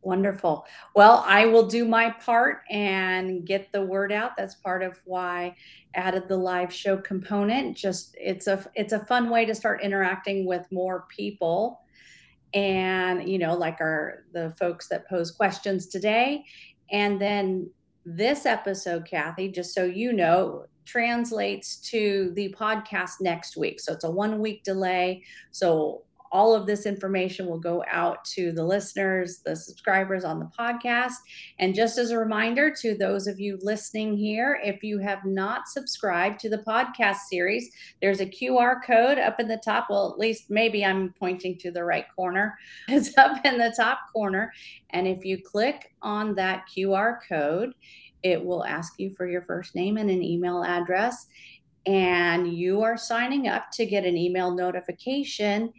Wonderful. 0.03 0.67
Well, 0.97 1.23
I 1.29 1.47
will 1.47 1.67
do 1.67 1.85
my 1.85 2.11
part 2.11 2.63
and 2.69 3.47
get 3.47 3.71
the 3.71 3.83
word 3.83 4.11
out. 4.11 4.33
That's 4.37 4.57
part 4.57 4.83
of 4.83 5.01
why 5.05 5.55
I 5.95 6.01
added 6.01 6.27
the 6.27 6.37
live 6.37 6.73
show 6.73 6.97
component. 6.97 7.77
Just 7.77 8.17
it's 8.19 8.49
a 8.49 8.69
it's 8.75 8.93
a 8.93 9.05
fun 9.07 9.31
way 9.31 9.45
to 9.45 9.55
start 9.55 9.81
interacting 9.81 10.45
with 10.45 10.67
more 10.73 11.07
people. 11.09 11.83
And 12.53 13.29
you 13.29 13.39
know, 13.39 13.55
like 13.55 13.81
our 13.81 14.25
the 14.33 14.53
folks 14.59 14.89
that 14.89 15.09
pose 15.09 15.31
questions 15.31 15.87
today. 15.87 16.45
And 16.91 17.21
then 17.21 17.71
this 18.05 18.47
episode, 18.47 19.07
Cathy, 19.07 19.49
just 19.49 19.75
so 19.75 19.85
you 19.85 20.13
know, 20.13 20.67
translates 20.85 21.77
to 21.77 22.33
the 22.35 22.55
podcast 22.59 23.21
next 23.21 23.57
week. 23.57 23.81
So 23.81 23.93
it's 23.93 24.05
a 24.05 24.11
one 24.11 24.41
week 24.41 24.65
delay. 24.65 25.23
So 25.51 26.03
all 26.33 26.55
of 26.55 26.67
this 26.67 26.87
information 26.87 27.47
will 27.47 27.59
go 27.59 27.85
out 27.91 28.25
to 28.25 28.53
the 28.53 28.65
listeners, 28.65 29.41
the 29.45 29.55
subscribers 29.55 30.25
on 30.25 30.41
the 30.41 30.51
podcast. 30.59 31.13
And 31.59 31.75
just 31.75 31.99
as 31.99 32.11
a 32.11 32.19
reminder 32.19 32.75
to 32.81 32.97
those 32.97 33.27
of 33.27 33.39
you 33.39 33.59
listening 33.61 34.17
here, 34.17 34.59
if 34.65 34.83
you 34.83 34.99
have 34.99 35.27
not 35.27 35.69
subscribed 35.69 36.41
to 36.41 36.49
the 36.49 36.65
podcast 36.67 37.19
series, 37.29 37.71
there's 38.01 38.21
a 38.21 38.27
QR 38.27 38.83
code 38.83 39.19
up 39.19 39.41
in 39.41 39.47
the 39.47 39.61
top. 39.63 39.89
Well, 39.91 40.11
at 40.11 40.19
least 40.19 40.49
maybe 40.49 40.85
I'm 40.85 41.15
pointing 41.19 41.59
to 41.59 41.71
the 41.71 41.85
right 41.85 42.07
corner. 42.17 42.59
It's 42.89 43.17
up 43.19 43.45
in 43.45 43.59
the 43.59 43.75
top 43.77 43.99
corner. 44.13 44.53
And 44.91 45.07
if 45.07 45.25
you 45.25 45.43
click 45.43 45.93
on 46.01 46.35
that 46.37 46.65
QR 46.75 47.19
code, 47.29 47.75
it 48.23 48.43
will 48.43 48.65
ask 48.65 48.95
you 48.99 49.11
for 49.11 49.27
your 49.27 49.43
first 49.43 49.75
name 49.75 49.97
and 49.99 50.09
an 50.09 50.23
email 50.23 50.63
address. 50.63 51.27
And 51.85 52.53
you 52.53 52.83
are 52.83 52.97
signing 52.97 53.49
up 53.49 53.71
to 53.73 53.85
get 53.85 54.05
an 54.05 54.17
email 54.17 54.55
notification 54.55 55.73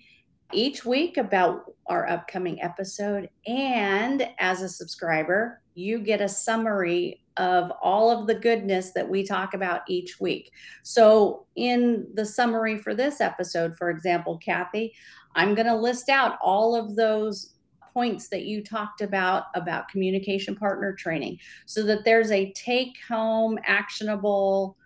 each 0.53 0.85
week 0.85 1.17
about 1.17 1.73
our 1.87 2.07
upcoming 2.09 2.61
episode. 2.61 3.29
And 3.47 4.27
as 4.39 4.61
a 4.61 4.69
subscriber, 4.69 5.61
you 5.75 5.99
get 5.99 6.21
a 6.21 6.29
summary 6.29 7.21
of 7.37 7.71
all 7.81 8.11
of 8.11 8.27
the 8.27 8.35
goodness 8.35 8.91
that 8.91 9.09
we 9.09 9.25
talk 9.25 9.53
about 9.53 9.81
each 9.87 10.19
week. 10.19 10.51
So, 10.83 11.45
in 11.55 12.07
the 12.13 12.25
summary 12.25 12.77
for 12.77 12.93
this 12.93 13.21
episode, 13.21 13.75
for 13.75 13.89
example, 13.89 14.37
Cathy, 14.37 14.93
I'm 15.35 15.55
going 15.55 15.67
to 15.67 15.75
list 15.75 16.09
out 16.09 16.37
all 16.41 16.75
of 16.75 16.95
those 16.95 17.53
points 17.93 18.27
that 18.29 18.43
you 18.43 18.63
talked 18.63 19.01
about 19.01 19.45
about 19.55 19.87
communication 19.87 20.55
partner 20.55 20.93
training 20.93 21.37
so 21.65 21.83
that 21.83 22.03
there's 22.03 22.31
a 22.31 22.51
take 22.53 22.97
home 23.07 23.57
actionable 23.65 24.77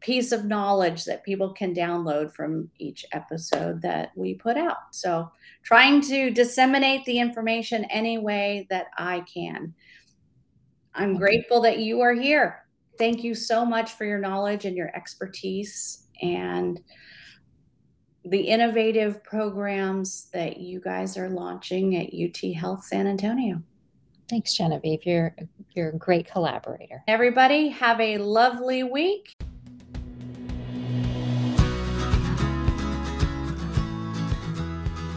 piece 0.00 0.32
of 0.32 0.44
knowledge 0.44 1.04
that 1.04 1.24
people 1.24 1.52
can 1.52 1.74
download 1.74 2.32
from 2.32 2.70
each 2.78 3.04
episode 3.12 3.80
that 3.82 4.10
we 4.14 4.34
put 4.34 4.56
out. 4.56 4.92
So, 4.92 5.30
trying 5.62 6.00
to 6.02 6.30
disseminate 6.30 7.04
the 7.04 7.18
information 7.18 7.84
any 7.86 8.18
way 8.18 8.66
that 8.70 8.86
I 8.96 9.24
can. 9.32 9.74
I'm 10.94 11.16
grateful 11.16 11.60
that 11.62 11.78
you 11.78 12.00
are 12.00 12.14
here. 12.14 12.66
Thank 12.98 13.22
you 13.22 13.34
so 13.34 13.64
much 13.64 13.92
for 13.92 14.04
your 14.04 14.18
knowledge 14.18 14.64
and 14.64 14.76
your 14.76 14.94
expertise 14.96 16.06
and 16.22 16.80
the 18.24 18.40
innovative 18.40 19.22
programs 19.22 20.28
that 20.32 20.58
you 20.58 20.80
guys 20.80 21.16
are 21.16 21.28
launching 21.28 21.96
at 21.96 22.12
UT 22.12 22.54
Health 22.54 22.84
San 22.84 23.06
Antonio. 23.06 23.62
Thanks, 24.28 24.54
Genevieve. 24.54 25.04
You're 25.04 25.36
you're 25.74 25.90
a 25.90 25.98
great 25.98 26.28
collaborator. 26.28 27.02
Everybody, 27.06 27.68
have 27.68 28.00
a 28.00 28.18
lovely 28.18 28.82
week. 28.82 29.36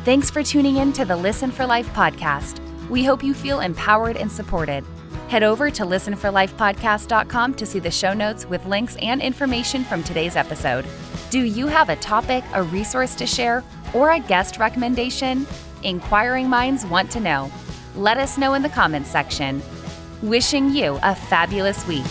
Thanks 0.05 0.29
for 0.29 0.41
tuning 0.41 0.77
in 0.77 0.93
to 0.93 1.03
the 1.03 1.15
Listen 1.15 1.51
for 1.51 1.65
Life 1.65 1.88
podcast. 1.89 2.59
We 2.89 3.03
hope 3.03 3.21
you 3.21 3.33
feel 3.33 3.59
empowered 3.59 4.15
and 4.15 4.31
supported. 4.31 4.85
Head 5.27 5.43
over 5.43 5.69
to 5.69 5.83
listenforlifepodcast.com 5.83 7.53
to 7.55 7.65
see 7.65 7.79
the 7.79 7.91
show 7.91 8.13
notes 8.13 8.45
with 8.45 8.65
links 8.65 8.95
and 9.01 9.21
information 9.21 9.83
from 9.83 10.01
today's 10.01 10.38
episode. 10.38 10.85
Do 11.29 11.41
you 11.41 11.67
have 11.67 11.89
a 11.89 11.97
topic, 11.97 12.45
a 12.53 12.63
resource 12.63 13.13
to 13.15 13.27
share, 13.27 13.63
or 13.93 14.12
a 14.12 14.19
guest 14.19 14.57
recommendation? 14.57 15.45
Inquiring 15.83 16.49
minds 16.49 16.85
want 16.85 17.12
to 17.12 17.19
know. 17.19 17.51
Let 17.95 18.17
us 18.17 18.38
know 18.38 18.53
in 18.53 18.63
the 18.63 18.69
comments 18.69 19.12
section. 19.12 19.62
Wishing 20.21 20.69
you 20.69 20.97
a 21.03 21.13
fabulous 21.13 21.85
week. 21.88 22.05